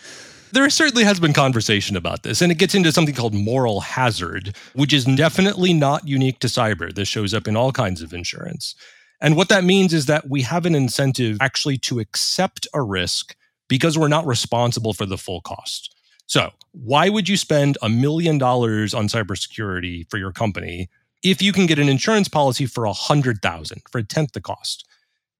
There 0.53 0.71
certainly 0.71 1.03
has 1.03 1.19
been 1.19 1.33
conversation 1.33 1.97
about 1.97 2.23
this, 2.23 2.41
and 2.41 2.53
it 2.53 2.59
gets 2.59 2.75
into 2.75 2.93
something 2.93 3.15
called 3.15 3.35
moral 3.35 3.81
hazard, 3.81 4.57
which 4.75 4.93
is 4.93 5.05
definitely 5.05 5.73
not 5.73 6.07
unique 6.07 6.39
to 6.39 6.47
cyber. 6.47 6.95
This 6.95 7.09
shows 7.09 7.35
up 7.35 7.49
in 7.49 7.57
all 7.57 7.73
kinds 7.73 8.01
of 8.01 8.15
insurance. 8.15 8.77
And 9.21 9.37
what 9.37 9.49
that 9.49 9.65
means 9.65 9.93
is 9.93 10.07
that 10.07 10.31
we 10.31 10.43
have 10.43 10.65
an 10.65 10.75
incentive 10.75 11.39
actually 11.41 11.79
to 11.79 11.99
accept 11.99 12.69
a 12.73 12.81
risk 12.81 13.35
because 13.69 13.99
we're 13.99 14.09
not 14.09 14.27
responsible 14.27 14.93
for 14.93 15.05
the 15.05 15.19
full 15.19 15.41
cost. 15.41 15.95
So, 16.27 16.51
why 16.73 17.09
would 17.09 17.29
you 17.29 17.37
spend 17.37 17.79
a 17.83 17.89
million 17.89 18.39
dollars 18.39 18.95
on 18.95 19.09
cybersecurity 19.09 20.09
for 20.11 20.19
your 20.19 20.33
company 20.33 20.89
if 21.23 21.43
you 21.43 21.53
can 21.53 21.67
get 21.67 21.79
an 21.79 21.89
insurance 21.89 22.29
policy 22.29 22.67
for 22.67 22.85
a 22.85 22.93
hundred 22.93 23.43
thousand 23.43 23.83
for 23.91 23.99
a 23.99 24.05
tenth 24.05 24.33
the 24.33 24.41
cost? 24.41 24.87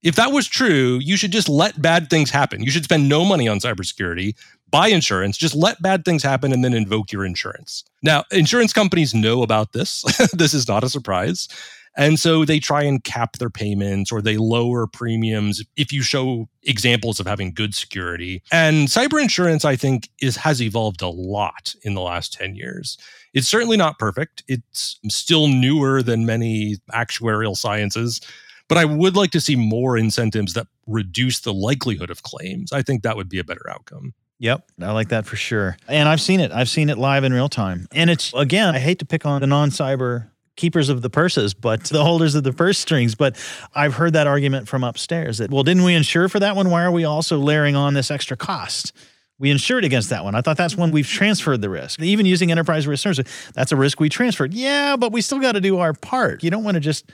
If 0.03 0.15
that 0.17 0.31
was 0.31 0.47
true, 0.47 0.99
you 1.03 1.17
should 1.17 1.33
just 1.33 1.49
let 1.49 1.81
bad 1.81 2.11
things 2.11 2.31
happen. 2.31 2.63
You 2.63 2.71
should 2.71 2.85
spend 2.85 3.09
no 3.09 3.25
money 3.25 3.49
on 3.49 3.59
cybersecurity, 3.59 4.37
buy 4.71 4.89
insurance, 4.89 5.37
just 5.37 5.55
let 5.55 5.83
bad 5.83 6.05
things 6.05 6.23
happen 6.23 6.53
and 6.53 6.63
then 6.63 6.75
invoke 6.75 7.11
your 7.11 7.25
insurance. 7.25 7.83
Now, 8.03 8.25
insurance 8.31 8.73
companies 8.73 9.15
know 9.15 9.43
about 9.43 9.73
this. 9.73 10.03
this 10.33 10.55
is 10.55 10.69
not 10.69 10.85
a 10.85 10.89
surprise. 10.89 11.49
And 11.97 12.21
so 12.21 12.45
they 12.45 12.59
try 12.59 12.83
and 12.83 13.03
cap 13.03 13.39
their 13.39 13.51
payments 13.51 14.13
or 14.13 14.21
they 14.21 14.37
lower 14.37 14.87
premiums 14.87 15.65
if 15.77 15.93
you 15.93 16.03
show 16.03 16.49
examples 16.63 17.19
of 17.19 17.27
having 17.27 17.55
good 17.55 17.75
security. 17.75 18.43
And 18.53 18.89
cyber 18.89 19.21
insurance, 19.21 19.65
I 19.65 19.77
think, 19.77 20.11
is 20.21 20.37
has 20.37 20.61
evolved 20.61 21.03
a 21.03 21.09
lot 21.09 21.75
in 21.83 21.95
the 21.95 22.03
last 22.03 22.35
10 22.35 22.55
years. 22.55 22.99
It's 23.33 23.49
certainly 23.49 23.77
not 23.77 23.99
perfect. 23.99 24.43
It's 24.47 24.99
still 25.09 25.49
newer 25.49 26.03
than 26.03 26.27
many 26.27 26.77
actuarial 26.93 27.57
sciences. 27.57 28.21
But 28.69 28.79
I 28.79 28.85
would 28.85 29.15
like 29.17 29.31
to 29.31 29.41
see 29.41 29.57
more 29.57 29.97
incentives 29.97 30.55
that 30.55 30.67
reduce 30.87 31.41
the 31.41 31.55
likelihood 31.55 32.11
of 32.11 32.23
claims. 32.23 32.73
I 32.73 32.83
think 32.83 33.03
that 33.03 33.17
would 33.17 33.29
be 33.29 33.39
a 33.39 33.45
better 33.45 33.69
outcome. 33.71 34.15
Yep, 34.39 34.69
I 34.83 34.91
like 34.91 35.09
that 35.09 35.25
for 35.25 35.37
sure. 35.37 35.79
And 35.89 36.09
I've 36.09 36.21
seen 36.21 36.41
it. 36.41 36.53
I've 36.53 36.69
seen 36.69 36.91
it 36.91 36.99
live 36.99 37.25
in 37.25 37.33
real 37.33 37.49
time. 37.49 37.87
And 37.93 38.11
it's, 38.11 38.35
again, 38.35 38.75
I 38.75 38.79
hate 38.79 38.99
to 38.99 39.07
pick 39.07 39.25
on 39.25 39.41
the 39.41 39.47
non 39.47 39.71
cyber 39.71 40.31
keepers 40.57 40.89
of 40.89 41.03
the 41.03 41.11
purses, 41.11 41.55
but 41.55 41.85
the 41.85 42.03
holders 42.03 42.35
of 42.35 42.45
the 42.45 42.53
purse 42.53 42.79
strings. 42.79 43.15
But 43.15 43.37
I've 43.75 43.95
heard 43.95 44.15
that 44.15 44.27
argument 44.27 44.69
from 44.69 44.83
upstairs 44.85 45.39
that, 45.39 45.51
well, 45.51 45.63
didn't 45.63 45.85
we 45.85 45.95
insure 45.95 46.29
for 46.29 46.41
that 46.41 46.57
one? 46.57 46.71
Why 46.71 46.83
are 46.83 46.91
we 46.91 47.05
also 47.05 47.39
layering 47.39 47.77
on 47.77 47.95
this 47.95 48.11
extra 48.11 48.37
cost? 48.37 48.93
We 49.39 49.51
insured 49.51 49.85
against 49.85 50.09
that 50.11 50.25
one. 50.25 50.35
I 50.35 50.41
thought 50.41 50.57
that's 50.57 50.77
when 50.77 50.91
we've 50.91 51.07
transferred 51.07 51.61
the 51.61 51.69
risk. 51.69 52.01
Even 52.01 52.25
using 52.25 52.51
enterprise 52.51 52.87
risk 52.87 53.03
services, 53.03 53.27
that's 53.55 53.71
a 53.71 53.77
risk 53.77 54.01
we 54.01 54.09
transferred. 54.09 54.55
Yeah, 54.55 54.97
but 54.97 55.13
we 55.13 55.21
still 55.21 55.41
got 55.41 55.53
to 55.53 55.61
do 55.61 55.79
our 55.79 55.93
part. 55.93 56.43
You 56.43 56.51
don't 56.51 56.65
want 56.65 56.77
to 56.77 56.81
just, 56.81 57.11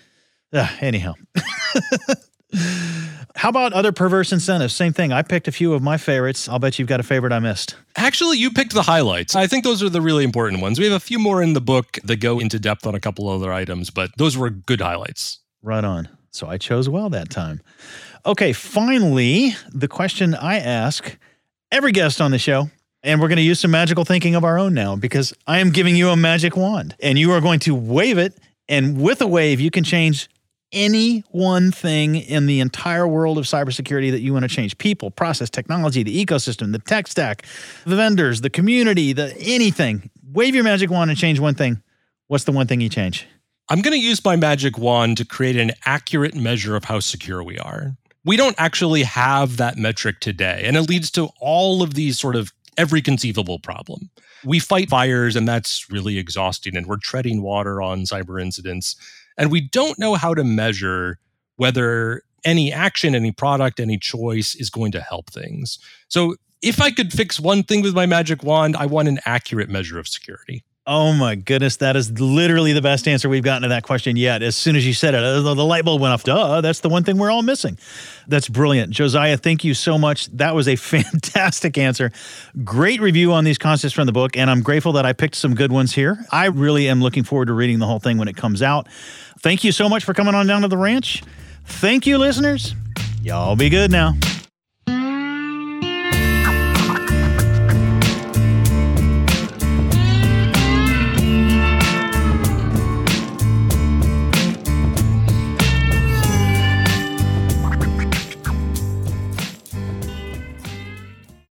uh, 0.53 0.69
anyhow. 0.81 1.15
How 3.35 3.49
about 3.49 3.73
other 3.73 3.93
perverse 3.93 4.33
incentives? 4.33 4.75
Same 4.75 4.93
thing. 4.93 5.13
I 5.13 5.23
picked 5.23 5.49
a 5.49 5.53
few 5.53 5.73
of 5.73 5.83
my 5.83 5.97
favorites. 5.97 6.49
I'll 6.49 6.59
bet 6.59 6.79
you've 6.79 6.89
got 6.89 7.01
a 7.01 7.03
favorite 7.03 7.33
I 7.33 7.39
missed. 7.39 7.77
Actually, 7.97 8.39
you 8.39 8.51
picked 8.51 8.75
the 8.75 8.83
highlights. 8.83 9.35
I 9.35 9.47
think 9.47 9.65
those 9.65 9.83
are 9.83 9.89
the 9.89 10.01
really 10.01 10.25
important 10.25 10.63
ones. 10.63 10.79
We 10.79 10.85
have 10.85 10.95
a 10.95 11.01
few 11.01 11.19
more 11.19 11.43
in 11.43 11.53
the 11.55 11.61
book 11.61 11.99
that 12.05 12.17
go 12.17 12.39
into 12.39 12.59
depth 12.59 12.87
on 12.87 12.95
a 12.95 13.01
couple 13.01 13.29
other 13.29 13.53
items, 13.53 13.91
but 13.91 14.11
those 14.19 14.37
were 14.37 14.51
good 14.51 14.81
highlights. 14.81 15.41
Right 15.63 15.85
on. 15.85 16.09
So 16.31 16.47
I 16.47 16.59
chose 16.59 16.89
well 16.89 17.11
that 17.11 17.31
time. 17.31 17.63
Okay, 18.25 18.53
finally, 18.53 19.57
the 19.71 19.89
question 19.89 20.35
I 20.35 20.59
ask 20.59 21.17
every 21.71 21.93
guest 21.93 22.21
on 22.21 22.31
the 22.31 22.39
show. 22.39 22.71
And 23.05 23.21
we're 23.21 23.29
going 23.29 23.37
to 23.37 23.43
use 23.43 23.59
some 23.59 23.73
magical 23.73 24.05
thinking 24.05 24.37
of 24.37 24.45
our 24.45 24.59
own 24.59 24.75
now 24.75 24.95
because 24.95 25.35
I 25.45 25.59
am 25.59 25.71
giving 25.71 25.97
you 25.97 26.11
a 26.11 26.17
magic 26.17 26.57
wand 26.57 26.95
and 27.01 27.19
you 27.19 27.33
are 27.33 27.41
going 27.41 27.59
to 27.61 27.75
wave 27.75 28.17
it. 28.17 28.39
And 28.69 29.01
with 29.03 29.21
a 29.21 29.27
wave, 29.27 29.59
you 29.59 29.73
can 29.73 29.83
change 29.83 30.31
any 30.73 31.25
one 31.31 31.71
thing 31.71 32.17
in 32.17 32.47
the 32.47 32.61
entire 32.61 33.07
world 33.07 33.39
of 33.39 33.45
cybersecurity 33.45 34.11
that 34.11 34.21
you 34.21 34.33
want 34.33 34.45
to 34.45 34.49
change 34.49 34.77
people, 34.79 35.11
process, 35.11 35.51
technology, 35.51 36.03
the 36.03 36.25
ecosystem, 36.25 36.73
the 36.73 36.79
tech 36.79 37.07
stack, 37.07 37.45
the 37.85 37.97
vendors, 37.97 38.41
the 38.41 38.51
community, 38.51 39.13
the 39.13 39.37
anything. 39.39 40.11
Wave 40.33 40.55
your 40.55 40.65
magic 40.65 40.91
wand 40.91 41.11
and 41.11 41.19
change 41.19 41.39
one 41.39 41.55
thing. 41.55 41.83
What's 42.29 42.45
the 42.45 42.53
one 42.53 42.67
thing 42.67 42.81
you 42.81 42.89
change? 42.89 43.27
I'm 43.69 43.81
going 43.83 43.93
to 43.93 44.05
use 44.05 44.25
my 44.25 44.37
magic 44.37 44.79
wand 44.79 45.17
to 45.19 45.25
create 45.25 45.57
an 45.57 45.73
accurate 45.85 46.35
measure 46.35 46.77
of 46.77 46.85
how 46.85 47.01
secure 47.01 47.43
we 47.43 47.59
are. 47.59 47.97
We 48.25 48.37
don't 48.37 48.57
actually 48.59 49.03
have 49.03 49.57
that 49.57 49.77
metric 49.77 50.21
today, 50.21 50.63
and 50.65 50.77
it 50.77 50.89
leads 50.89 51.11
to 51.13 51.31
all 51.41 51.83
of 51.83 51.95
these 51.95 52.19
sort 52.19 52.37
of 52.37 52.53
every 52.77 53.03
conceivable 53.03 53.59
problem. 53.59 54.11
We 54.45 54.59
fight 54.59 54.89
fires, 54.89 55.37
and 55.37 55.47
that's 55.47 55.91
really 55.91 56.19
exhausting, 56.19 56.77
and 56.77 56.87
we're 56.87 56.97
treading 56.97 57.43
water 57.43 57.83
on 57.83 58.03
cyber 58.03 58.41
incidents 58.41 58.97
and 59.37 59.51
we 59.51 59.61
don't 59.61 59.99
know 59.99 60.15
how 60.15 60.35
to 60.35 60.45
measure 60.45 61.19
whether 61.57 62.23
any 62.45 62.73
action, 62.73 63.15
any 63.15 63.33
product, 63.33 63.81
any 63.81 63.99
choice 63.99 64.55
is 64.55 64.71
going 64.71 64.93
to 64.93 65.01
help 65.01 65.31
things. 65.31 65.79
So 66.09 66.37
if 66.61 66.81
I 66.81 66.91
could 66.91 67.13
fix 67.13 67.41
one 67.41 67.63
thing 67.63 67.83
with 67.83 67.95
my 67.95 68.07
magic 68.07 68.43
wand, 68.43 68.77
I 68.77 68.87
want 68.87 69.09
an 69.09 69.21
accurate 69.25 69.69
measure 69.69 69.99
of 69.99 70.09
security. 70.09 70.65
Oh 70.85 71.13
my 71.13 71.37
goodness, 71.37 71.77
that 71.77 71.95
is 71.95 72.11
literally 72.19 72.73
the 72.73 72.83
best 72.83 73.07
answer 73.07 73.29
we've 73.29 73.45
gotten 73.45 73.63
to 73.63 73.69
that 73.69 73.85
question 73.85 74.17
yet. 74.17 74.43
As 74.43 74.57
soon 74.57 74.75
as 74.75 74.85
you 74.85 74.93
said 74.93 75.15
it, 75.15 75.23
uh, 75.23 75.41
the 75.41 75.65
light 75.65 75.85
bulb 75.85 76.01
went 76.01 76.13
off. 76.13 76.25
Duh, 76.25 76.61
that's 76.61 76.81
the 76.81 76.89
one 76.89 77.05
thing 77.05 77.19
we're 77.19 77.31
all 77.31 77.43
missing. 77.43 77.79
That's 78.27 78.49
brilliant. 78.49 78.91
Josiah, 78.91 79.37
thank 79.37 79.63
you 79.63 79.75
so 79.75 79.97
much. 79.97 80.27
That 80.33 80.57
was 80.57 80.67
a 80.67 80.75
fantastic 80.93 81.79
answer. 81.79 82.11
Great 82.65 83.01
review 83.01 83.33
on 83.33 83.45
these 83.45 83.59
concepts 83.59 83.95
from 83.95 84.07
the 84.07 84.13
book, 84.13 84.37
and 84.37 84.51
I'm 84.51 84.61
grateful 84.61 84.91
that 84.95 85.07
I 85.07 85.13
picked 85.13 85.37
some 85.37 85.55
good 85.55 85.71
ones 85.71 85.93
here. 85.93 86.19
I 86.33 86.47
really 86.47 86.89
am 86.89 87.01
looking 87.01 87.23
forward 87.23 87.47
to 87.47 87.53
reading 87.53 87.79
the 87.79 87.87
whole 87.87 88.01
thing 88.01 88.19
when 88.19 88.27
it 88.27 88.37
comes 88.37 88.61
out. 88.61 88.89
Thank 89.39 89.63
you 89.63 89.71
so 89.71 89.89
much 89.89 90.05
for 90.05 90.15
coming 90.15 90.35
on 90.35 90.49
down 90.49 90.63
to 90.63 90.69
the 90.69 90.79
ranch. 90.79 91.23
Thank 91.65 92.09
you, 92.09 92.19
listeners. 92.19 92.75
Y'all 93.23 93.55
be 93.55 93.69
good 93.69 93.93
now. 93.93 94.15